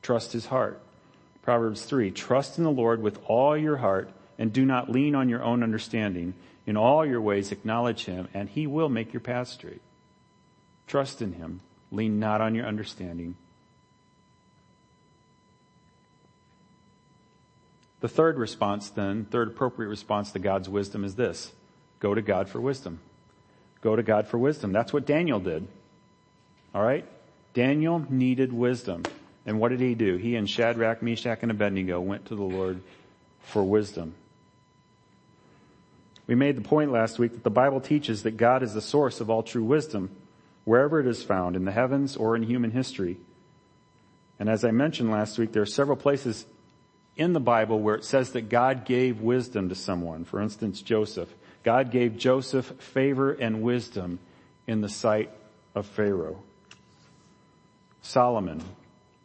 trust 0.02 0.32
His 0.32 0.46
heart. 0.46 0.80
Proverbs 1.42 1.82
3, 1.82 2.10
trust 2.10 2.58
in 2.58 2.64
the 2.64 2.70
Lord 2.70 3.02
with 3.02 3.18
all 3.26 3.56
your 3.56 3.78
heart 3.78 4.10
and 4.38 4.52
do 4.52 4.64
not 4.64 4.90
lean 4.90 5.14
on 5.14 5.28
your 5.28 5.42
own 5.42 5.62
understanding. 5.62 6.34
In 6.66 6.76
all 6.76 7.04
your 7.04 7.20
ways 7.20 7.52
acknowledge 7.52 8.04
him 8.04 8.28
and 8.32 8.48
he 8.48 8.66
will 8.66 8.88
make 8.88 9.12
your 9.12 9.20
path 9.20 9.48
straight. 9.48 9.82
Trust 10.86 11.20
in 11.20 11.34
him. 11.34 11.60
Lean 11.92 12.18
not 12.18 12.40
on 12.40 12.54
your 12.54 12.66
understanding. 12.66 13.36
The 18.00 18.08
third 18.08 18.38
response 18.38 18.90
then, 18.90 19.26
third 19.26 19.48
appropriate 19.48 19.88
response 19.88 20.32
to 20.32 20.38
God's 20.38 20.68
wisdom 20.68 21.04
is 21.04 21.14
this. 21.14 21.52
Go 21.98 22.14
to 22.14 22.22
God 22.22 22.48
for 22.48 22.60
wisdom. 22.60 23.00
Go 23.82 23.94
to 23.94 24.02
God 24.02 24.26
for 24.26 24.38
wisdom. 24.38 24.72
That's 24.72 24.92
what 24.92 25.06
Daniel 25.06 25.40
did. 25.40 25.68
Alright? 26.74 27.06
Daniel 27.52 28.04
needed 28.08 28.52
wisdom. 28.52 29.02
And 29.44 29.58
what 29.58 29.70
did 29.70 29.80
he 29.80 29.94
do? 29.94 30.16
He 30.16 30.36
and 30.36 30.48
Shadrach, 30.48 31.02
Meshach, 31.02 31.40
and 31.42 31.50
Abednego 31.50 32.00
went 32.00 32.26
to 32.26 32.36
the 32.36 32.42
Lord 32.42 32.80
for 33.42 33.62
wisdom. 33.62 34.14
We 36.26 36.34
made 36.34 36.56
the 36.56 36.62
point 36.62 36.92
last 36.92 37.18
week 37.18 37.32
that 37.32 37.42
the 37.42 37.50
Bible 37.50 37.80
teaches 37.80 38.22
that 38.22 38.36
God 38.36 38.62
is 38.62 38.72
the 38.72 38.80
source 38.80 39.20
of 39.20 39.30
all 39.30 39.42
true 39.42 39.64
wisdom, 39.64 40.10
wherever 40.64 41.00
it 41.00 41.06
is 41.06 41.24
found, 41.24 41.56
in 41.56 41.64
the 41.64 41.72
heavens 41.72 42.16
or 42.16 42.36
in 42.36 42.44
human 42.44 42.70
history. 42.70 43.16
And 44.38 44.48
as 44.48 44.64
I 44.64 44.70
mentioned 44.70 45.10
last 45.10 45.38
week, 45.38 45.52
there 45.52 45.62
are 45.62 45.66
several 45.66 45.96
places 45.96 46.46
in 47.16 47.32
the 47.32 47.40
Bible 47.40 47.80
where 47.80 47.96
it 47.96 48.04
says 48.04 48.32
that 48.32 48.48
God 48.48 48.84
gave 48.84 49.20
wisdom 49.20 49.68
to 49.68 49.74
someone. 49.74 50.24
For 50.24 50.40
instance, 50.40 50.80
Joseph. 50.82 51.32
God 51.62 51.90
gave 51.90 52.16
Joseph 52.16 52.66
favor 52.78 53.32
and 53.32 53.62
wisdom 53.62 54.18
in 54.66 54.80
the 54.80 54.88
sight 54.88 55.30
of 55.74 55.86
Pharaoh. 55.86 56.42
Solomon, 58.02 58.62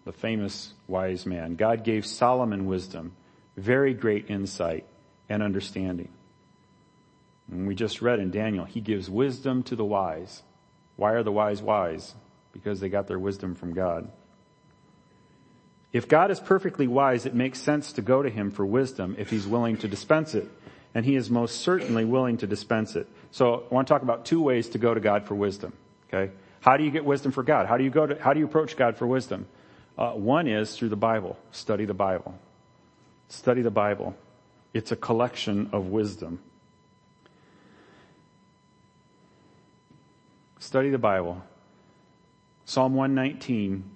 the 0.03 0.11
famous 0.11 0.73
wise 0.87 1.25
man. 1.25 1.55
God 1.55 1.83
gave 1.83 2.05
Solomon 2.05 2.65
wisdom, 2.65 3.13
very 3.55 3.93
great 3.93 4.29
insight 4.29 4.85
and 5.29 5.41
understanding. 5.41 6.09
And 7.49 7.67
we 7.67 7.75
just 7.75 8.01
read 8.01 8.19
in 8.19 8.31
Daniel, 8.31 8.65
he 8.65 8.81
gives 8.81 9.09
wisdom 9.09 9.63
to 9.63 9.75
the 9.75 9.85
wise. 9.85 10.43
Why 10.95 11.13
are 11.13 11.23
the 11.23 11.31
wise 11.31 11.61
wise? 11.61 12.15
Because 12.51 12.79
they 12.79 12.89
got 12.89 13.07
their 13.07 13.19
wisdom 13.19 13.55
from 13.55 13.73
God. 13.73 14.11
If 15.95 16.09
God 16.09 16.29
is 16.29 16.41
perfectly 16.41 16.87
wise, 16.87 17.25
it 17.25 17.33
makes 17.33 17.57
sense 17.57 17.93
to 17.93 18.01
go 18.01 18.21
to 18.21 18.29
him 18.29 18.51
for 18.51 18.65
wisdom 18.65 19.15
if 19.17 19.29
he's 19.29 19.47
willing 19.47 19.77
to 19.77 19.87
dispense 19.87 20.35
it. 20.35 20.45
And 20.93 21.05
he 21.05 21.15
is 21.15 21.29
most 21.29 21.61
certainly 21.61 22.03
willing 22.03 22.35
to 22.39 22.47
dispense 22.47 22.97
it. 22.97 23.07
So 23.31 23.63
I 23.71 23.73
want 23.73 23.87
to 23.87 23.93
talk 23.93 24.01
about 24.01 24.25
two 24.25 24.41
ways 24.41 24.67
to 24.71 24.77
go 24.77 24.93
to 24.93 24.99
God 24.99 25.25
for 25.25 25.35
wisdom. 25.35 25.71
Okay? 26.09 26.33
How 26.59 26.75
do 26.75 26.83
you 26.83 26.91
get 26.91 27.05
wisdom 27.05 27.31
for 27.31 27.43
God? 27.43 27.67
How 27.67 27.77
do 27.77 27.85
you 27.85 27.89
go 27.89 28.07
to, 28.07 28.21
how 28.21 28.33
do 28.33 28.41
you 28.41 28.45
approach 28.45 28.75
God 28.75 28.97
for 28.97 29.07
wisdom? 29.07 29.47
Uh, 29.97 30.11
one 30.11 30.49
is 30.49 30.75
through 30.75 30.89
the 30.89 30.97
Bible. 30.97 31.37
Study 31.53 31.85
the 31.85 31.93
Bible. 31.93 32.37
Study 33.29 33.61
the 33.61 33.71
Bible. 33.71 34.17
It's 34.73 34.91
a 34.91 34.97
collection 34.97 35.69
of 35.71 35.87
wisdom. 35.87 36.41
Study 40.59 40.89
the 40.89 40.97
Bible. 40.97 41.41
Psalm 42.65 42.95
119, 42.95 43.94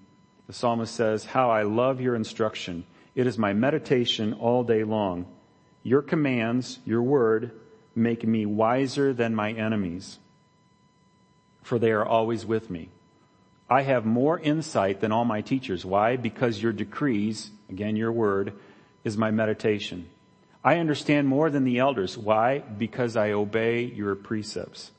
the 0.49 0.55
psalmist 0.55 0.95
says, 0.95 1.25
How 1.25 1.51
I 1.51 1.61
love 1.61 2.01
your 2.01 2.15
instruction. 2.15 2.83
It 3.13 3.27
is 3.27 3.37
my 3.37 3.53
meditation 3.53 4.33
all 4.33 4.63
day 4.63 4.83
long. 4.83 5.27
Your 5.83 6.01
commands, 6.01 6.79
your 6.87 7.03
word, 7.03 7.51
make 7.93 8.25
me 8.25 8.47
wiser 8.47 9.13
than 9.13 9.35
my 9.35 9.51
enemies, 9.51 10.17
for 11.61 11.77
they 11.77 11.91
are 11.91 12.03
always 12.03 12.47
with 12.47 12.67
me. 12.67 12.89
I 13.69 13.83
have 13.83 14.07
more 14.07 14.39
insight 14.39 15.01
than 15.01 15.11
all 15.11 15.23
my 15.23 15.41
teachers. 15.41 15.85
Why? 15.85 16.15
Because 16.15 16.59
your 16.59 16.73
decrees, 16.73 17.51
again 17.69 17.95
your 17.95 18.11
word, 18.11 18.53
is 19.03 19.15
my 19.15 19.29
meditation. 19.29 20.09
I 20.63 20.77
understand 20.77 21.27
more 21.27 21.51
than 21.51 21.63
the 21.63 21.77
elders. 21.77 22.17
Why? 22.17 22.57
Because 22.57 23.15
I 23.15 23.33
obey 23.33 23.83
your 23.83 24.15
precepts. 24.15 24.89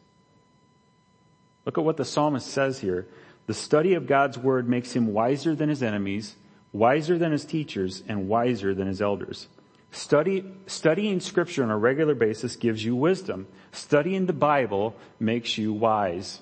Look 1.67 1.77
at 1.77 1.83
what 1.83 1.97
the 1.97 2.05
psalmist 2.05 2.47
says 2.47 2.79
here. 2.79 3.09
The 3.51 3.55
study 3.55 3.95
of 3.95 4.07
God's 4.07 4.39
word 4.39 4.69
makes 4.69 4.93
him 4.93 5.13
wiser 5.13 5.57
than 5.57 5.69
his 5.69 5.83
enemies, 5.83 6.37
wiser 6.73 7.19
than 7.19 7.33
his 7.33 7.45
teachers, 7.45 8.01
and 8.07 8.29
wiser 8.29 8.75
than 8.77 8.87
his 8.87 9.03
elders. 9.03 9.49
Study, 9.91 10.45
studying 10.69 11.19
scripture 11.19 11.65
on 11.65 11.71
a 11.73 11.77
regular 11.77 12.15
basis 12.15 12.55
gives 12.55 12.85
you 12.85 12.95
wisdom. 12.95 13.49
Studying 13.73 14.27
the 14.27 14.33
Bible 14.33 14.95
makes 15.19 15.59
you 15.59 15.73
wise. 15.73 16.41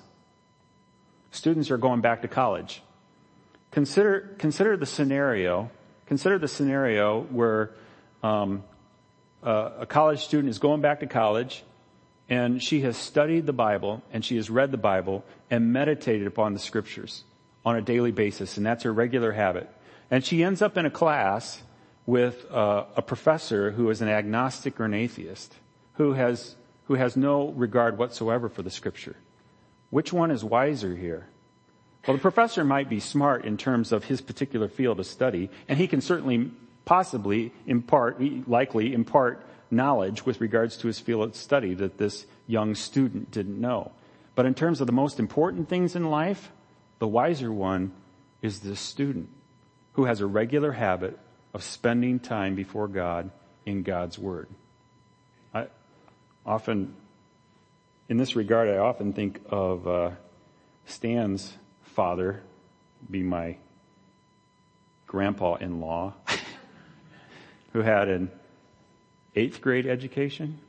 Students 1.31 1.71
are 1.71 1.79
going 1.79 2.01
back 2.01 2.21
to 2.21 2.27
college. 2.27 2.83
Consider, 3.71 4.35
consider 4.37 4.77
the 4.77 4.85
scenario, 4.85 5.71
consider 6.05 6.37
the 6.37 6.47
scenario 6.47 7.21
where 7.21 7.71
um, 8.21 8.63
uh, 9.41 9.71
a 9.79 9.87
college 9.87 10.19
student 10.19 10.51
is 10.51 10.59
going 10.59 10.81
back 10.81 10.99
to 10.99 11.07
college 11.07 11.63
and 12.29 12.61
she 12.61 12.81
has 12.81 12.95
studied 12.95 13.47
the 13.47 13.53
Bible 13.53 14.03
and 14.13 14.23
she 14.23 14.35
has 14.35 14.49
read 14.49 14.71
the 14.71 14.77
Bible 14.77 15.25
and 15.49 15.73
meditated 15.73 16.27
upon 16.27 16.53
the 16.53 16.59
scriptures 16.59 17.23
on 17.65 17.75
a 17.75 17.81
daily 17.81 18.11
basis. 18.11 18.55
And 18.55 18.65
that's 18.65 18.83
her 18.83 18.93
regular 18.93 19.31
habit. 19.31 19.69
And 20.11 20.23
she 20.23 20.43
ends 20.43 20.61
up 20.61 20.77
in 20.77 20.85
a 20.85 20.91
class 20.91 21.61
with 22.05 22.49
uh, 22.51 22.85
a 22.95 23.01
professor 23.01 23.71
who 23.71 23.89
is 23.89 24.01
an 24.01 24.09
agnostic 24.09 24.79
or 24.79 24.85
an 24.85 24.93
atheist 24.93 25.53
who 25.93 26.13
has, 26.13 26.55
who 26.85 26.95
has 26.95 27.17
no 27.17 27.49
regard 27.49 27.97
whatsoever 27.97 28.47
for 28.47 28.61
the 28.61 28.71
scripture. 28.71 29.15
Which 29.89 30.13
one 30.13 30.31
is 30.31 30.43
wiser 30.43 30.95
here? 30.95 31.27
Well, 32.07 32.15
the 32.15 32.21
professor 32.21 32.63
might 32.63 32.89
be 32.89 32.99
smart 32.99 33.43
in 33.43 33.57
terms 33.57 33.91
of 33.91 34.05
his 34.05 34.21
particular 34.21 34.67
field 34.67 34.99
of 34.99 35.05
study, 35.05 35.49
and 35.67 35.77
he 35.77 35.87
can 35.87 35.99
certainly 35.99 36.51
possibly 36.85 37.51
impart, 37.67 38.21
likely 38.47 38.93
impart 38.93 39.45
knowledge 39.71 40.25
with 40.25 40.41
regards 40.41 40.77
to 40.77 40.87
his 40.87 40.99
field 40.99 41.29
of 41.29 41.35
study 41.35 41.73
that 41.75 41.97
this 41.97 42.25
young 42.47 42.75
student 42.75 43.31
didn't 43.31 43.59
know. 43.59 43.91
But 44.35 44.45
in 44.45 44.53
terms 44.53 44.81
of 44.81 44.87
the 44.87 44.93
most 44.93 45.19
important 45.19 45.69
things 45.69 45.95
in 45.95 46.09
life, 46.09 46.51
the 46.99 47.07
wiser 47.07 47.51
one 47.51 47.91
is 48.41 48.59
this 48.59 48.79
student 48.79 49.29
who 49.93 50.05
has 50.05 50.21
a 50.21 50.25
regular 50.25 50.71
habit 50.71 51.19
of 51.53 51.63
spending 51.63 52.19
time 52.19 52.55
before 52.55 52.87
God 52.87 53.31
in 53.65 53.83
God's 53.83 54.17
Word. 54.17 54.47
I 55.53 55.67
often, 56.45 56.95
in 58.07 58.17
this 58.17 58.35
regard, 58.35 58.69
I 58.69 58.77
often 58.77 59.13
think 59.13 59.41
of 59.49 59.87
uh, 59.87 60.11
Stan's 60.85 61.53
father, 61.83 62.41
be 63.09 63.23
my 63.23 63.57
grandpa-in-law, 65.07 66.13
who 67.73 67.81
had 67.81 68.07
an 68.07 68.31
eighth 69.35 69.61
grade 69.61 69.87
education. 69.87 70.59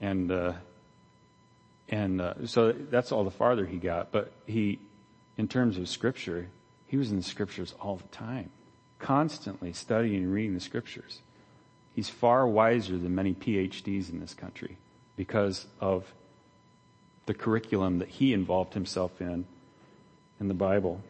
And, 0.00 0.30
uh, 0.30 0.52
and, 1.88 2.20
uh, 2.20 2.46
so 2.46 2.72
that's 2.72 3.12
all 3.12 3.24
the 3.24 3.30
farther 3.30 3.64
he 3.66 3.78
got. 3.78 4.12
But 4.12 4.32
he, 4.46 4.78
in 5.36 5.48
terms 5.48 5.78
of 5.78 5.88
scripture, 5.88 6.48
he 6.86 6.96
was 6.96 7.10
in 7.10 7.16
the 7.16 7.22
scriptures 7.22 7.74
all 7.80 7.96
the 7.96 8.08
time, 8.08 8.50
constantly 8.98 9.72
studying 9.72 10.16
and 10.16 10.32
reading 10.32 10.54
the 10.54 10.60
scriptures. 10.60 11.20
He's 11.94 12.08
far 12.08 12.46
wiser 12.46 12.98
than 12.98 13.14
many 13.14 13.34
PhDs 13.34 14.10
in 14.10 14.20
this 14.20 14.34
country 14.34 14.76
because 15.16 15.66
of 15.80 16.12
the 17.26 17.34
curriculum 17.34 18.00
that 18.00 18.08
he 18.08 18.32
involved 18.32 18.74
himself 18.74 19.20
in 19.20 19.46
in 20.40 20.48
the 20.48 20.54
Bible. 20.54 21.00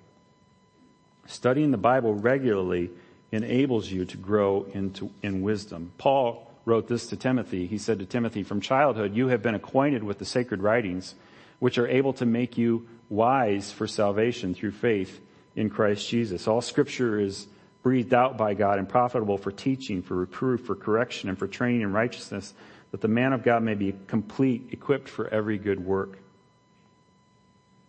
Studying 1.26 1.70
the 1.70 1.78
Bible 1.78 2.14
regularly 2.14 2.90
enables 3.34 3.90
you 3.90 4.04
to 4.04 4.16
grow 4.16 4.66
into, 4.72 5.10
in 5.22 5.42
wisdom. 5.42 5.92
Paul 5.98 6.50
wrote 6.64 6.88
this 6.88 7.06
to 7.08 7.16
Timothy. 7.16 7.66
He 7.66 7.78
said 7.78 7.98
to 7.98 8.06
Timothy, 8.06 8.42
from 8.42 8.60
childhood 8.60 9.14
you 9.14 9.28
have 9.28 9.42
been 9.42 9.54
acquainted 9.54 10.02
with 10.02 10.18
the 10.18 10.24
sacred 10.24 10.62
writings, 10.62 11.14
which 11.58 11.78
are 11.78 11.88
able 11.88 12.12
to 12.14 12.26
make 12.26 12.56
you 12.56 12.86
wise 13.08 13.70
for 13.70 13.86
salvation 13.86 14.54
through 14.54 14.72
faith 14.72 15.20
in 15.56 15.70
Christ 15.70 16.08
Jesus. 16.08 16.48
All 16.48 16.60
scripture 16.60 17.20
is 17.20 17.46
breathed 17.82 18.14
out 18.14 18.38
by 18.38 18.54
God 18.54 18.78
and 18.78 18.88
profitable 18.88 19.36
for 19.36 19.52
teaching, 19.52 20.02
for 20.02 20.14
reproof, 20.16 20.64
for 20.64 20.74
correction, 20.74 21.28
and 21.28 21.38
for 21.38 21.46
training 21.46 21.82
in 21.82 21.92
righteousness, 21.92 22.54
that 22.90 23.02
the 23.02 23.08
man 23.08 23.32
of 23.32 23.42
God 23.42 23.62
may 23.62 23.74
be 23.74 23.94
complete, 24.06 24.68
equipped 24.72 25.08
for 25.08 25.28
every 25.28 25.58
good 25.58 25.84
work. 25.84 26.18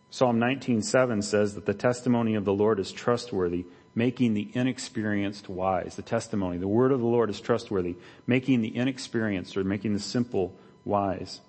Psalm 0.09 0.39
19:7 0.39 1.21
says 1.21 1.55
that 1.55 1.65
the 1.65 1.73
testimony 1.73 2.35
of 2.35 2.45
the 2.45 2.53
Lord 2.53 2.79
is 2.79 2.91
trustworthy, 2.91 3.65
making 3.95 4.33
the 4.33 4.51
inexperienced 4.53 5.47
wise. 5.47 5.95
The 5.95 6.01
testimony, 6.01 6.57
the 6.57 6.67
word 6.67 6.91
of 6.91 6.99
the 6.99 7.05
Lord 7.05 7.29
is 7.29 7.39
trustworthy, 7.39 7.95
making 8.27 8.61
the 8.61 8.75
inexperienced 8.75 9.55
or 9.55 9.63
making 9.63 9.93
the 9.93 9.99
simple 9.99 10.53
wise. 10.83 11.39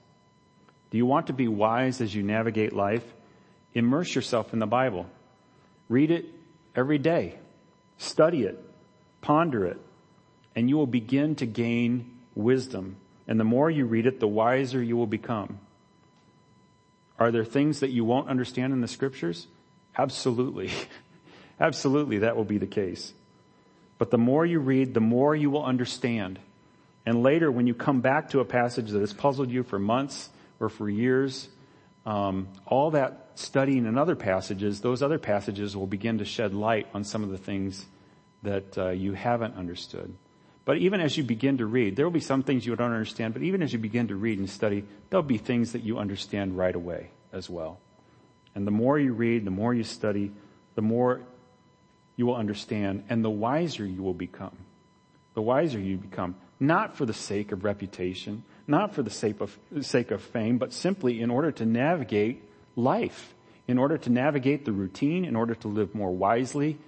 Do 0.90 0.98
you 0.98 1.06
want 1.06 1.26
to 1.26 1.32
be 1.32 1.48
wise 1.48 2.00
as 2.00 2.14
you 2.14 2.22
navigate 2.22 2.72
life? 2.72 3.04
Immerse 3.74 4.14
yourself 4.14 4.52
in 4.52 4.60
the 4.60 4.66
Bible. 4.66 5.06
Read 5.88 6.12
it 6.12 6.26
every 6.74 6.98
day. 6.98 7.38
Study 7.98 8.44
it. 8.44 8.62
Ponder 9.20 9.66
it. 9.66 9.78
And 10.54 10.70
you 10.70 10.76
will 10.76 10.86
begin 10.86 11.34
to 11.36 11.46
gain 11.46 12.18
wisdom. 12.34 12.96
And 13.26 13.40
the 13.40 13.44
more 13.44 13.68
you 13.68 13.84
read 13.86 14.06
it, 14.06 14.20
the 14.20 14.28
wiser 14.28 14.82
you 14.82 14.96
will 14.96 15.06
become. 15.06 15.58
Are 17.18 17.30
there 17.30 17.44
things 17.44 17.80
that 17.80 17.90
you 17.90 18.04
won't 18.04 18.28
understand 18.28 18.72
in 18.72 18.80
the 18.80 18.88
scriptures? 18.88 19.48
Absolutely. 19.98 20.70
Absolutely, 21.58 22.18
that 22.18 22.36
will 22.36 22.44
be 22.44 22.58
the 22.58 22.66
case. 22.66 23.12
But 23.98 24.10
the 24.10 24.18
more 24.18 24.44
you 24.44 24.60
read, 24.60 24.94
the 24.94 25.00
more 25.00 25.34
you 25.34 25.50
will 25.50 25.64
understand. 25.64 26.38
And 27.06 27.22
later, 27.22 27.50
when 27.50 27.66
you 27.66 27.74
come 27.74 28.00
back 28.00 28.30
to 28.30 28.40
a 28.40 28.44
passage 28.44 28.90
that 28.90 29.00
has 29.00 29.12
puzzled 29.12 29.50
you 29.50 29.62
for 29.62 29.78
months 29.78 30.28
or 30.60 30.68
for 30.68 30.88
years, 30.88 31.48
um, 32.04 32.48
all 32.66 32.90
that 32.90 33.30
studying 33.36 33.86
in 33.86 33.96
other 33.96 34.16
passages, 34.16 34.80
those 34.80 35.02
other 35.02 35.18
passages 35.18 35.76
will 35.76 35.86
begin 35.86 36.18
to 36.18 36.24
shed 36.24 36.52
light 36.52 36.86
on 36.94 37.04
some 37.04 37.22
of 37.22 37.30
the 37.30 37.38
things 37.38 37.86
that 38.42 38.76
uh, 38.78 38.90
you 38.90 39.12
haven't 39.12 39.56
understood. 39.56 40.14
But 40.64 40.78
even 40.78 41.00
as 41.00 41.16
you 41.16 41.22
begin 41.22 41.58
to 41.58 41.66
read, 41.66 41.96
there 41.96 42.04
will 42.04 42.12
be 42.12 42.20
some 42.20 42.42
things 42.42 42.66
you 42.66 42.74
don't 42.74 42.92
understand, 42.92 43.34
but 43.34 43.42
even 43.42 43.62
as 43.62 43.72
you 43.72 43.78
begin 43.78 44.08
to 44.08 44.16
read 44.16 44.38
and 44.38 44.50
study, 44.50 44.84
there'll 45.10 45.22
be 45.22 45.38
things 45.38 45.72
that 45.72 45.82
you 45.82 45.98
understand 45.98 46.56
right 46.56 46.74
away 46.74 47.10
as 47.32 47.48
well. 47.48 47.78
And 48.54 48.66
the 48.66 48.72
more 48.72 48.98
you 48.98 49.12
read, 49.12 49.44
the 49.44 49.50
more 49.50 49.72
you 49.74 49.84
study, 49.84 50.32
the 50.74 50.82
more 50.82 51.20
you 52.16 52.26
will 52.26 52.36
understand 52.36 53.04
and 53.08 53.24
the 53.24 53.30
wiser 53.30 53.84
you 53.84 54.02
will 54.02 54.14
become. 54.14 54.56
The 55.34 55.42
wiser 55.42 55.78
you 55.78 55.98
become, 55.98 56.34
not 56.58 56.96
for 56.96 57.04
the 57.04 57.12
sake 57.12 57.52
of 57.52 57.64
reputation, 57.64 58.42
not 58.66 58.94
for 58.94 59.02
the 59.02 59.10
sake 59.10 59.40
of, 59.40 59.56
sake 59.82 60.10
of 60.10 60.22
fame, 60.22 60.58
but 60.58 60.72
simply 60.72 61.20
in 61.20 61.30
order 61.30 61.52
to 61.52 61.66
navigate 61.66 62.42
life, 62.74 63.34
in 63.68 63.78
order 63.78 63.98
to 63.98 64.10
navigate 64.10 64.64
the 64.64 64.72
routine, 64.72 65.24
in 65.24 65.36
order 65.36 65.54
to 65.54 65.68
live 65.68 65.94
more 65.94 66.10
wisely 66.10 66.78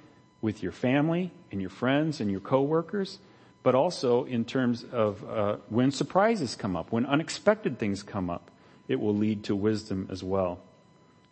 with 0.40 0.62
your 0.62 0.72
family 0.72 1.30
and 1.52 1.60
your 1.60 1.70
friends 1.70 2.20
and 2.20 2.30
your 2.30 2.40
coworkers, 2.40 3.18
but 3.62 3.74
also 3.74 4.24
in 4.24 4.44
terms 4.44 4.84
of 4.92 5.28
uh, 5.28 5.56
when 5.68 5.90
surprises 5.90 6.54
come 6.54 6.76
up, 6.76 6.90
when 6.90 7.04
unexpected 7.04 7.78
things 7.78 8.02
come 8.02 8.30
up, 8.30 8.50
it 8.86 8.98
will 8.98 9.14
lead 9.14 9.44
to 9.44 9.54
wisdom 9.54 10.08
as 10.10 10.22
well. 10.22 10.60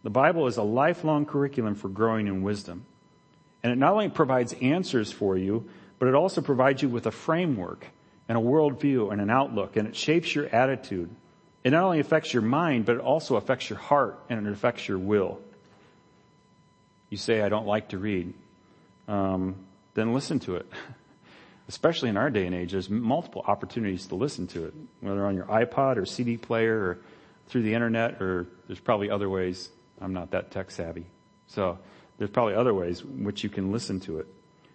The 0.03 0.11
Bible 0.11 0.47
is 0.47 0.57
a 0.57 0.63
lifelong 0.63 1.25
curriculum 1.25 1.75
for 1.75 1.89
growing 1.89 2.27
in 2.27 2.43
wisdom. 2.43 2.85
And 3.67 3.73
it 3.73 3.79
not 3.79 3.95
only 3.95 4.09
provides 4.09 4.53
answers 4.63 5.11
for 5.11 5.37
you, 5.37 5.69
but 5.99 6.07
it 6.07 6.15
also 6.15 6.41
provides 6.41 6.83
you 6.83 6.89
with 6.89 7.05
a 7.07 7.11
framework 7.11 7.85
and 8.29 8.39
a 8.39 8.41
worldview 8.41 9.11
and 9.11 9.21
an 9.21 9.29
outlook, 9.29 9.75
and 9.77 9.89
it 9.89 9.97
shapes 9.97 10.33
your 10.33 10.47
attitude. 10.47 11.11
It 11.65 11.71
not 11.71 11.83
only 11.83 11.99
affects 11.99 12.33
your 12.33 12.45
mind, 12.45 12.87
but 12.87 12.95
it 12.95 13.01
also 13.01 13.35
affects 13.35 13.69
your 13.69 13.81
heart 13.81 14.21
and 14.29 14.47
it 14.47 14.53
affects 14.53 14.87
your 14.87 14.99
will. 14.99 15.41
You 17.11 17.17
say, 17.17 17.43
I 17.43 17.49
don't 17.49 17.67
like 17.67 17.89
to 17.89 17.99
read. 17.99 18.35
Um, 19.09 19.57
then 19.95 20.15
listen 20.15 20.39
to 20.41 20.55
it. 20.55 20.71
Especially 21.69 22.09
in 22.09 22.17
our 22.17 22.31
day 22.31 22.47
and 22.47 22.55
age, 22.55 22.71
there's 22.71 22.89
multiple 22.89 23.43
opportunities 23.49 24.07
to 24.07 24.15
listen 24.15 24.47
to 24.47 24.67
it, 24.67 24.75
whether 25.01 25.27
on 25.27 25.35
your 25.35 25.47
iPod 25.47 25.97
or 25.97 26.07
CD 26.07 26.37
player 26.37 26.79
or 26.79 26.99
through 27.49 27.63
the 27.63 27.75
internet, 27.75 28.23
or 28.23 28.47
there's 28.69 28.79
probably 28.79 29.11
other 29.11 29.29
ways. 29.29 29.71
I'm 30.01 30.13
not 30.13 30.31
that 30.31 30.53
tech 30.53 30.71
savvy. 30.71 31.07
So 31.49 31.79
there's 32.19 32.31
probably 32.31 32.55
other 32.55 32.75
ways 32.75 33.03
in 33.03 33.25
which 33.25 33.45
you 33.45 33.51
can 33.51 33.73
listen 33.73 34.01
to 34.01 34.19
it. 34.19 34.27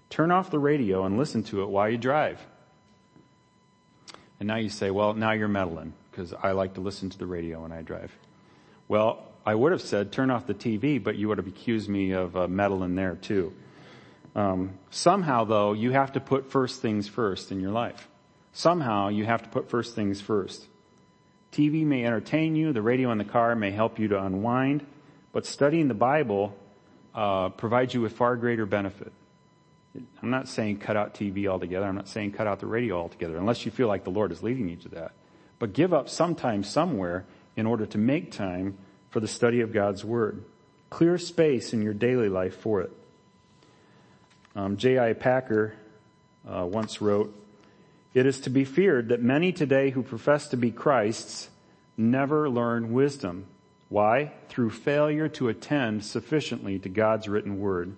Turn 0.09 0.31
off 0.31 0.51
the 0.51 0.59
radio 0.59 1.05
and 1.05 1.17
listen 1.17 1.43
to 1.43 1.63
it 1.63 1.69
while 1.69 1.89
you 1.89 1.97
drive. 1.97 2.39
And 4.39 4.47
now 4.47 4.57
you 4.57 4.69
say, 4.69 4.91
well, 4.91 5.13
now 5.13 5.31
you're 5.31 5.47
meddling 5.47 5.93
because 6.09 6.33
I 6.33 6.51
like 6.51 6.73
to 6.75 6.81
listen 6.81 7.09
to 7.11 7.17
the 7.17 7.25
radio 7.25 7.61
when 7.61 7.71
I 7.71 7.81
drive. 7.81 8.11
Well, 8.87 9.23
I 9.45 9.55
would 9.55 9.71
have 9.71 9.81
said 9.81 10.11
turn 10.11 10.29
off 10.29 10.45
the 10.45 10.53
TV, 10.53 11.01
but 11.01 11.15
you 11.15 11.27
would 11.29 11.37
have 11.37 11.47
accused 11.47 11.89
me 11.89 12.11
of 12.11 12.35
uh, 12.35 12.47
meddling 12.47 12.95
there 12.95 13.15
too. 13.15 13.53
Um, 14.35 14.77
somehow 14.89 15.45
though, 15.45 15.73
you 15.73 15.91
have 15.91 16.13
to 16.13 16.19
put 16.19 16.51
first 16.51 16.81
things 16.81 17.07
first 17.07 17.51
in 17.51 17.59
your 17.59 17.71
life. 17.71 18.07
Somehow 18.53 19.09
you 19.09 19.25
have 19.25 19.43
to 19.43 19.49
put 19.49 19.69
first 19.69 19.95
things 19.95 20.21
first. 20.21 20.67
TV 21.51 21.85
may 21.85 22.05
entertain 22.05 22.55
you, 22.55 22.73
the 22.73 22.81
radio 22.81 23.11
in 23.11 23.17
the 23.17 23.25
car 23.25 23.55
may 23.55 23.71
help 23.71 23.99
you 23.99 24.07
to 24.09 24.23
unwind, 24.23 24.85
but 25.33 25.45
studying 25.45 25.87
the 25.87 25.93
Bible 25.93 26.55
uh, 27.13 27.49
provides 27.49 27.93
you 27.93 28.01
with 28.01 28.13
far 28.13 28.35
greater 28.35 28.65
benefit. 28.65 29.11
I'm 30.21 30.29
not 30.29 30.47
saying 30.47 30.77
cut 30.79 30.95
out 30.95 31.13
TV 31.13 31.47
altogether. 31.47 31.85
I'm 31.85 31.95
not 31.95 32.07
saying 32.07 32.31
cut 32.31 32.47
out 32.47 32.59
the 32.59 32.67
radio 32.67 32.97
altogether, 32.97 33.37
unless 33.37 33.65
you 33.65 33.71
feel 33.71 33.87
like 33.87 34.03
the 34.03 34.09
Lord 34.09 34.31
is 34.31 34.41
leading 34.41 34.69
you 34.69 34.77
to 34.77 34.89
that. 34.89 35.11
But 35.59 35.73
give 35.73 35.93
up 35.93 36.09
some 36.09 36.35
time 36.35 36.63
somewhere 36.63 37.25
in 37.55 37.65
order 37.65 37.85
to 37.85 37.97
make 37.97 38.31
time 38.31 38.77
for 39.09 39.19
the 39.19 39.27
study 39.27 39.61
of 39.61 39.73
God's 39.73 40.05
Word. 40.05 40.43
Clear 40.89 41.17
space 41.17 41.73
in 41.73 41.81
your 41.81 41.93
daily 41.93 42.29
life 42.29 42.55
for 42.55 42.81
it. 42.81 42.91
Um, 44.55 44.77
J.I. 44.77 45.13
Packer 45.13 45.73
uh, 46.47 46.65
once 46.65 47.01
wrote, 47.01 47.35
It 48.13 48.25
is 48.25 48.39
to 48.41 48.49
be 48.49 48.63
feared 48.63 49.09
that 49.09 49.21
many 49.21 49.51
today 49.51 49.89
who 49.89 50.03
profess 50.03 50.47
to 50.49 50.57
be 50.57 50.71
Christ's 50.71 51.49
never 51.97 52.49
learn 52.49 52.93
wisdom 52.93 53.45
why? 53.91 54.31
Through 54.47 54.69
failure 54.69 55.27
to 55.27 55.49
attend 55.49 56.05
sufficiently 56.05 56.79
to 56.79 56.87
God's 56.87 57.27
written 57.27 57.59
word. 57.59 57.97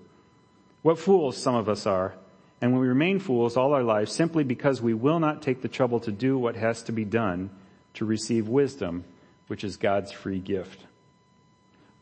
What 0.82 0.98
fools 0.98 1.38
some 1.38 1.54
of 1.54 1.70
us 1.70 1.86
are, 1.86 2.16
and 2.60 2.74
we 2.74 2.88
remain 2.88 3.20
fools 3.20 3.56
all 3.56 3.76
our 3.76 3.84
lives 3.84 4.12
simply 4.12 4.44
because 4.44 4.82
we 4.82 4.96
will 4.96 5.20
not 5.20 5.44
take 5.44 5.62
the 5.62 5.68
trouble 5.68 6.00
to 6.00 6.12
do 6.12 6.36
what 6.36 6.56
has 6.56 6.82
to 6.84 6.92
be 6.92 7.06
done 7.06 7.52
to 7.94 8.06
receive 8.06 8.48
wisdom, 8.48 9.04
which 9.46 9.64
is 9.64 9.78
God's 9.78 10.12
free 10.12 10.40
gift. 10.40 10.80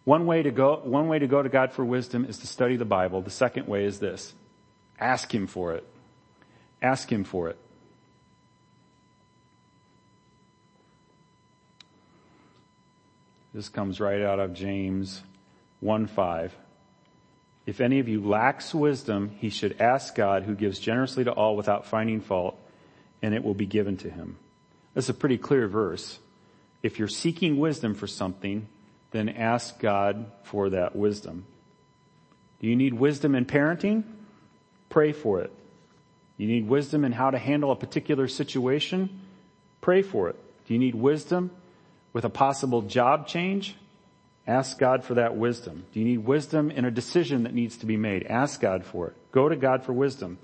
One 0.05 0.25
way 0.25 0.41
to 0.41 0.51
go, 0.51 0.79
one 0.85 1.09
way 1.09 1.19
to 1.19 1.27
go 1.27 1.43
to 1.43 1.49
God 1.49 1.73
for 1.73 1.83
wisdom 1.83 2.23
is 2.23 2.37
to 2.37 2.47
study 2.47 2.77
the 2.77 2.85
Bible. 2.85 3.21
The 3.21 3.29
second 3.29 3.67
way 3.67 3.83
is 3.83 3.99
this. 3.99 4.33
Ask 5.01 5.35
Him 5.35 5.47
for 5.47 5.73
it. 5.73 5.85
Ask 6.81 7.11
Him 7.11 7.25
for 7.25 7.49
it. 7.49 7.57
This 13.53 13.67
comes 13.67 13.99
right 13.99 14.21
out 14.21 14.39
of 14.39 14.53
James 14.53 15.21
1 15.81 16.07
5. 16.07 16.55
If 17.65 17.81
any 17.81 17.99
of 17.99 18.07
you 18.07 18.25
lacks 18.25 18.73
wisdom, 18.73 19.31
he 19.39 19.49
should 19.49 19.81
ask 19.81 20.15
God 20.15 20.43
who 20.43 20.55
gives 20.55 20.79
generously 20.79 21.25
to 21.25 21.31
all 21.31 21.55
without 21.55 21.85
finding 21.85 22.21
fault, 22.21 22.57
and 23.21 23.35
it 23.35 23.43
will 23.43 23.53
be 23.53 23.65
given 23.65 23.97
to 23.97 24.09
him. 24.09 24.37
That's 24.93 25.09
a 25.09 25.13
pretty 25.13 25.37
clear 25.37 25.67
verse. 25.67 26.17
If 26.81 26.97
you're 26.97 27.07
seeking 27.07 27.59
wisdom 27.59 27.93
for 27.93 28.07
something, 28.07 28.67
then 29.11 29.29
ask 29.29 29.77
God 29.79 30.31
for 30.43 30.69
that 30.69 30.95
wisdom. 30.95 31.45
Do 32.61 32.67
you 32.67 32.75
need 32.75 32.93
wisdom 32.93 33.35
in 33.35 33.45
parenting? 33.45 34.03
Pray 34.89 35.11
for 35.11 35.41
it. 35.41 35.51
You 36.37 36.47
need 36.47 36.67
wisdom 36.67 37.05
in 37.05 37.11
how 37.11 37.29
to 37.29 37.37
handle 37.37 37.71
a 37.71 37.75
particular 37.75 38.27
situation? 38.27 39.21
Pray 39.81 40.01
for 40.01 40.29
it. 40.29 40.37
Do 40.67 40.73
you 40.73 40.79
need 40.79 40.95
wisdom 40.95 41.51
with 42.13 42.25
a 42.25 42.29
possible 42.29 42.81
job 42.81 43.27
change, 43.27 43.75
ask 44.47 44.77
God 44.77 45.03
for 45.03 45.15
that 45.15 45.35
wisdom. 45.35 45.85
Do 45.93 45.99
you 45.99 46.05
need 46.05 46.19
wisdom 46.19 46.71
in 46.71 46.85
a 46.85 46.91
decision 46.91 47.43
that 47.43 47.53
needs 47.53 47.77
to 47.77 47.85
be 47.85 47.97
made? 47.97 48.25
Ask 48.25 48.59
God 48.59 48.85
for 48.85 49.07
it. 49.07 49.31
Go 49.31 49.47
to 49.47 49.55
God 49.55 49.83
for 49.83 49.93
wisdom. 49.93 50.37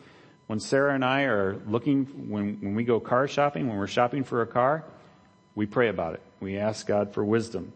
When 0.48 0.60
Sarah 0.60 0.96
and 0.96 1.04
I 1.04 1.24
are 1.24 1.58
looking, 1.68 2.30
when, 2.30 2.60
when 2.62 2.76
we 2.76 2.86
go 2.86 3.00
car 3.00 3.28
shopping, 3.28 3.68
when 3.68 3.78
we're 3.78 3.88
shopping 3.88 4.24
for 4.24 4.42
a 4.42 4.48
car, 4.48 4.86
we 5.56 5.66
pray 5.66 5.90
about 5.90 6.14
it. 6.14 6.22
We 6.40 6.58
ask 6.58 6.88
God 6.88 7.14
for 7.14 7.26
wisdom. 7.26 7.74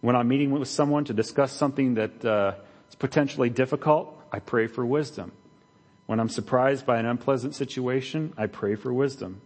When 0.00 0.16
I'm 0.16 0.26
meeting 0.26 0.50
with 0.50 0.68
someone 0.68 1.04
to 1.04 1.14
discuss 1.14 1.52
something 1.52 1.94
that 1.94 2.24
uh, 2.24 2.54
is 2.88 2.94
potentially 2.96 3.48
difficult, 3.48 4.20
I 4.32 4.40
pray 4.40 4.66
for 4.66 4.84
wisdom. 4.84 5.32
When 6.06 6.18
I'm 6.18 6.28
surprised 6.28 6.84
by 6.84 6.98
an 6.98 7.06
unpleasant 7.06 7.54
situation, 7.54 8.34
I 8.36 8.46
pray 8.46 8.74
for 8.74 8.92
wisdom. 8.92 9.40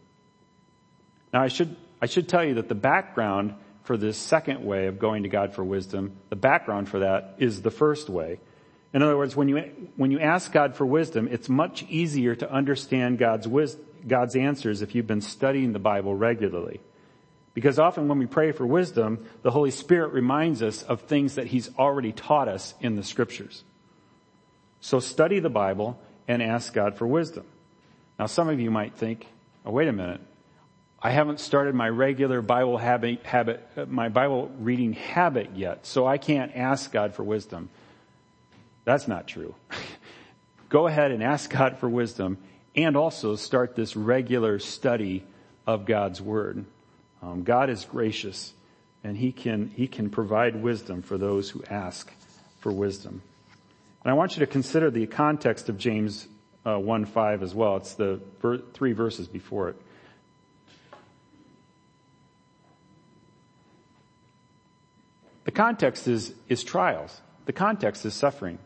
Now 1.32 1.42
I 1.42 1.48
should 1.48 1.76
I 2.00 2.06
should 2.06 2.28
tell 2.28 2.44
you 2.44 2.54
that 2.54 2.68
the 2.68 2.74
background 2.74 3.54
for 3.82 3.96
this 3.96 4.18
second 4.18 4.64
way 4.64 4.86
of 4.86 4.98
going 4.98 5.22
to 5.22 5.28
God 5.28 5.54
for 5.54 5.64
wisdom, 5.64 6.12
the 6.28 6.36
background 6.36 6.88
for 6.88 7.00
that 7.00 7.36
is 7.38 7.62
the 7.62 7.70
first 7.70 8.08
way. 8.08 8.38
In 8.92 9.02
other 9.02 9.16
words, 9.16 9.34
when 9.34 9.48
you, 9.48 9.58
when 9.96 10.10
you 10.10 10.20
ask 10.20 10.52
God 10.52 10.76
for 10.76 10.86
wisdom, 10.86 11.28
it's 11.30 11.48
much 11.48 11.84
easier 11.84 12.34
to 12.34 12.50
understand 12.50 13.18
God's 13.18 13.46
wisdom, 13.46 13.84
God's 14.06 14.36
answers 14.36 14.82
if 14.82 14.94
you've 14.94 15.06
been 15.06 15.20
studying 15.20 15.72
the 15.72 15.78
Bible 15.78 16.14
regularly. 16.14 16.80
Because 17.54 17.78
often 17.78 18.08
when 18.08 18.18
we 18.18 18.26
pray 18.26 18.52
for 18.52 18.66
wisdom, 18.66 19.26
the 19.42 19.50
Holy 19.50 19.70
Spirit 19.72 20.12
reminds 20.12 20.62
us 20.62 20.82
of 20.84 21.02
things 21.02 21.34
that 21.34 21.48
He's 21.48 21.68
already 21.76 22.12
taught 22.12 22.46
us 22.46 22.74
in 22.80 22.94
the 22.94 23.02
scriptures. 23.02 23.64
So 24.80 25.00
study 25.00 25.40
the 25.40 25.50
Bible 25.50 26.00
and 26.28 26.42
ask 26.42 26.72
God 26.72 26.96
for 26.96 27.06
wisdom. 27.06 27.46
Now 28.18 28.26
some 28.26 28.48
of 28.48 28.60
you 28.60 28.70
might 28.70 28.94
think, 28.94 29.26
oh 29.66 29.72
wait 29.72 29.88
a 29.88 29.92
minute, 29.92 30.20
I 31.00 31.10
haven't 31.10 31.38
started 31.38 31.76
my 31.76 31.88
regular 31.88 32.42
Bible 32.42 32.76
habit, 32.76 33.24
habit, 33.24 33.88
my 33.88 34.08
Bible 34.08 34.50
reading 34.58 34.94
habit 34.94 35.50
yet, 35.54 35.86
so 35.86 36.06
I 36.06 36.18
can't 36.18 36.56
ask 36.56 36.90
God 36.90 37.14
for 37.14 37.22
wisdom. 37.22 37.70
That's 38.84 39.06
not 39.06 39.28
true. 39.28 39.54
Go 40.68 40.88
ahead 40.88 41.12
and 41.12 41.22
ask 41.22 41.50
God 41.50 41.78
for 41.78 41.88
wisdom 41.88 42.38
and 42.74 42.96
also 42.96 43.36
start 43.36 43.76
this 43.76 43.94
regular 43.94 44.58
study 44.58 45.24
of 45.66 45.86
God's 45.86 46.20
Word. 46.20 46.64
Um, 47.22 47.44
God 47.44 47.70
is 47.70 47.84
gracious 47.84 48.52
and 49.04 49.16
He 49.16 49.30
can, 49.30 49.68
He 49.68 49.86
can 49.86 50.10
provide 50.10 50.56
wisdom 50.56 51.02
for 51.02 51.16
those 51.16 51.48
who 51.48 51.62
ask 51.70 52.12
for 52.58 52.72
wisdom. 52.72 53.22
And 54.02 54.10
I 54.10 54.14
want 54.14 54.36
you 54.36 54.40
to 54.40 54.50
consider 54.50 54.90
the 54.90 55.06
context 55.06 55.68
of 55.68 55.78
James 55.78 56.26
uh, 56.66 56.70
1-5 56.70 57.42
as 57.42 57.54
well. 57.54 57.76
It's 57.76 57.94
the 57.94 58.20
ver- 58.40 58.58
three 58.58 58.92
verses 58.92 59.28
before 59.28 59.68
it. 59.68 59.76
The 65.48 65.52
context 65.52 66.06
is, 66.06 66.34
is 66.50 66.62
trials. 66.62 67.22
The 67.46 67.54
context 67.54 68.04
is 68.04 68.12
suffering. 68.12 68.58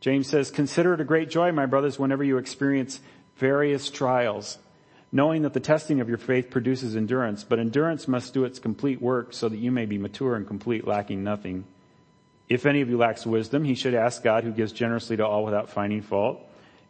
James 0.00 0.26
says, 0.26 0.50
consider 0.50 0.92
it 0.92 1.00
a 1.00 1.04
great 1.04 1.30
joy, 1.30 1.52
my 1.52 1.66
brothers, 1.66 1.96
whenever 1.96 2.24
you 2.24 2.38
experience 2.38 2.98
various 3.36 3.88
trials, 3.88 4.58
knowing 5.12 5.42
that 5.42 5.52
the 5.52 5.60
testing 5.60 6.00
of 6.00 6.08
your 6.08 6.18
faith 6.18 6.50
produces 6.50 6.96
endurance, 6.96 7.44
but 7.44 7.60
endurance 7.60 8.08
must 8.08 8.34
do 8.34 8.42
its 8.42 8.58
complete 8.58 9.00
work 9.00 9.32
so 9.32 9.48
that 9.48 9.58
you 9.58 9.70
may 9.70 9.86
be 9.86 9.96
mature 9.96 10.34
and 10.34 10.44
complete, 10.44 10.84
lacking 10.84 11.22
nothing. 11.22 11.66
If 12.48 12.66
any 12.66 12.80
of 12.80 12.90
you 12.90 12.98
lacks 12.98 13.24
wisdom, 13.24 13.62
he 13.62 13.76
should 13.76 13.94
ask 13.94 14.24
God 14.24 14.42
who 14.42 14.50
gives 14.50 14.72
generously 14.72 15.16
to 15.18 15.24
all 15.24 15.44
without 15.44 15.70
finding 15.70 16.02
fault 16.02 16.40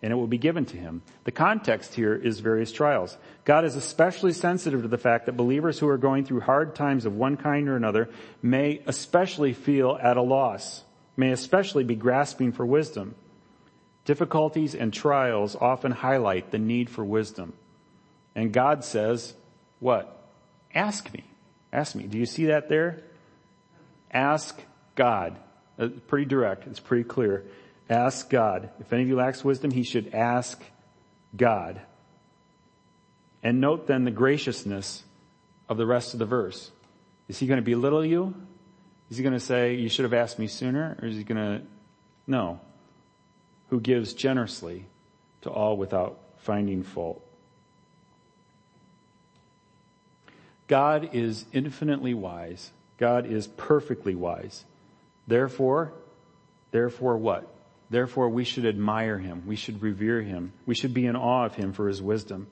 and 0.04 0.12
it 0.12 0.16
will 0.16 0.26
be 0.26 0.36
given 0.36 0.66
to 0.66 0.76
him. 0.76 1.00
The 1.24 1.32
context 1.32 1.94
here 1.94 2.14
is 2.14 2.40
various 2.40 2.70
trials. 2.70 3.16
God 3.46 3.64
is 3.64 3.74
especially 3.74 4.34
sensitive 4.34 4.82
to 4.82 4.88
the 4.88 4.98
fact 4.98 5.24
that 5.24 5.32
believers 5.32 5.78
who 5.78 5.88
are 5.88 5.96
going 5.96 6.26
through 6.26 6.40
hard 6.40 6.74
times 6.74 7.06
of 7.06 7.16
one 7.16 7.38
kind 7.38 7.70
or 7.70 7.76
another 7.76 8.10
may 8.42 8.82
especially 8.84 9.54
feel 9.54 9.98
at 9.98 10.18
a 10.18 10.22
loss, 10.22 10.84
may 11.16 11.30
especially 11.30 11.84
be 11.84 11.94
grasping 11.94 12.52
for 12.52 12.66
wisdom. 12.66 13.14
Difficulties 14.04 14.74
and 14.74 14.92
trials 14.92 15.56
often 15.56 15.90
highlight 15.90 16.50
the 16.50 16.58
need 16.58 16.90
for 16.90 17.02
wisdom. 17.02 17.54
And 18.34 18.52
God 18.52 18.84
says, 18.84 19.32
what? 19.80 20.22
Ask 20.74 21.10
me. 21.14 21.24
Ask 21.72 21.94
me. 21.94 22.04
Do 22.04 22.18
you 22.18 22.26
see 22.26 22.44
that 22.46 22.68
there? 22.68 23.00
Ask 24.10 24.60
God. 24.96 25.38
Uh, 25.78 25.88
pretty 26.08 26.26
direct. 26.26 26.66
It's 26.66 26.78
pretty 26.78 27.04
clear. 27.04 27.46
Ask 27.88 28.30
God. 28.30 28.70
If 28.80 28.92
any 28.92 29.02
of 29.02 29.08
you 29.08 29.16
lacks 29.16 29.44
wisdom, 29.44 29.70
he 29.70 29.82
should 29.82 30.14
ask 30.14 30.62
God. 31.36 31.80
And 33.42 33.60
note 33.60 33.86
then 33.86 34.04
the 34.04 34.10
graciousness 34.10 35.04
of 35.68 35.76
the 35.76 35.86
rest 35.86 36.14
of 36.14 36.18
the 36.18 36.26
verse. 36.26 36.70
Is 37.28 37.38
he 37.38 37.46
going 37.46 37.58
to 37.58 37.62
belittle 37.62 38.04
you? 38.04 38.34
Is 39.10 39.18
he 39.18 39.22
going 39.22 39.34
to 39.34 39.40
say, 39.40 39.74
you 39.74 39.88
should 39.88 40.04
have 40.04 40.14
asked 40.14 40.38
me 40.38 40.46
sooner? 40.46 40.96
Or 41.00 41.08
is 41.08 41.16
he 41.16 41.24
going 41.24 41.60
to, 41.60 41.66
no. 42.26 42.60
Who 43.68 43.80
gives 43.80 44.14
generously 44.14 44.86
to 45.42 45.50
all 45.50 45.76
without 45.76 46.18
finding 46.38 46.82
fault. 46.82 47.22
God 50.66 51.10
is 51.12 51.44
infinitely 51.52 52.14
wise. 52.14 52.70
God 52.98 53.26
is 53.26 53.46
perfectly 53.46 54.14
wise. 54.14 54.64
Therefore, 55.26 55.92
therefore 56.70 57.18
what? 57.18 57.53
Therefore, 57.94 58.28
we 58.28 58.42
should 58.42 58.66
admire 58.66 59.18
him. 59.18 59.44
We 59.46 59.54
should 59.54 59.80
revere 59.80 60.20
him. 60.20 60.52
We 60.66 60.74
should 60.74 60.92
be 60.92 61.06
in 61.06 61.14
awe 61.14 61.44
of 61.44 61.54
him 61.54 61.72
for 61.72 61.86
his 61.86 62.02
wisdom. 62.02 62.48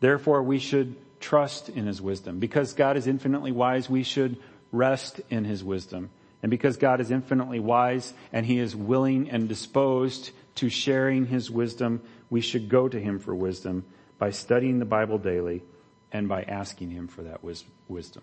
Therefore, 0.00 0.42
we 0.42 0.58
should 0.58 0.96
trust 1.20 1.68
in 1.68 1.86
his 1.86 2.00
wisdom. 2.00 2.38
Because 2.38 2.72
God 2.72 2.96
is 2.96 3.06
infinitely 3.06 3.52
wise, 3.52 3.90
we 3.90 4.02
should 4.02 4.38
rest 4.72 5.20
in 5.28 5.44
his 5.44 5.62
wisdom. 5.62 6.08
And 6.42 6.48
because 6.48 6.78
God 6.78 7.02
is 7.02 7.10
infinitely 7.10 7.60
wise 7.60 8.14
and 8.32 8.46
he 8.46 8.58
is 8.58 8.74
willing 8.74 9.28
and 9.28 9.50
disposed 9.50 10.30
to 10.54 10.70
sharing 10.70 11.26
his 11.26 11.50
wisdom, 11.50 12.00
we 12.30 12.40
should 12.40 12.70
go 12.70 12.88
to 12.88 12.98
him 12.98 13.18
for 13.18 13.34
wisdom 13.34 13.84
by 14.16 14.30
studying 14.30 14.78
the 14.78 14.86
Bible 14.86 15.18
daily 15.18 15.62
and 16.10 16.26
by 16.26 16.44
asking 16.44 16.88
him 16.88 17.06
for 17.06 17.20
that 17.24 17.44
wisdom. 17.44 18.22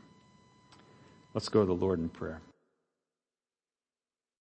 Let's 1.36 1.50
go 1.50 1.60
to 1.60 1.67
the 1.67 1.76
Lord 1.76 2.00
in 2.00 2.10
prayer. 2.10 2.41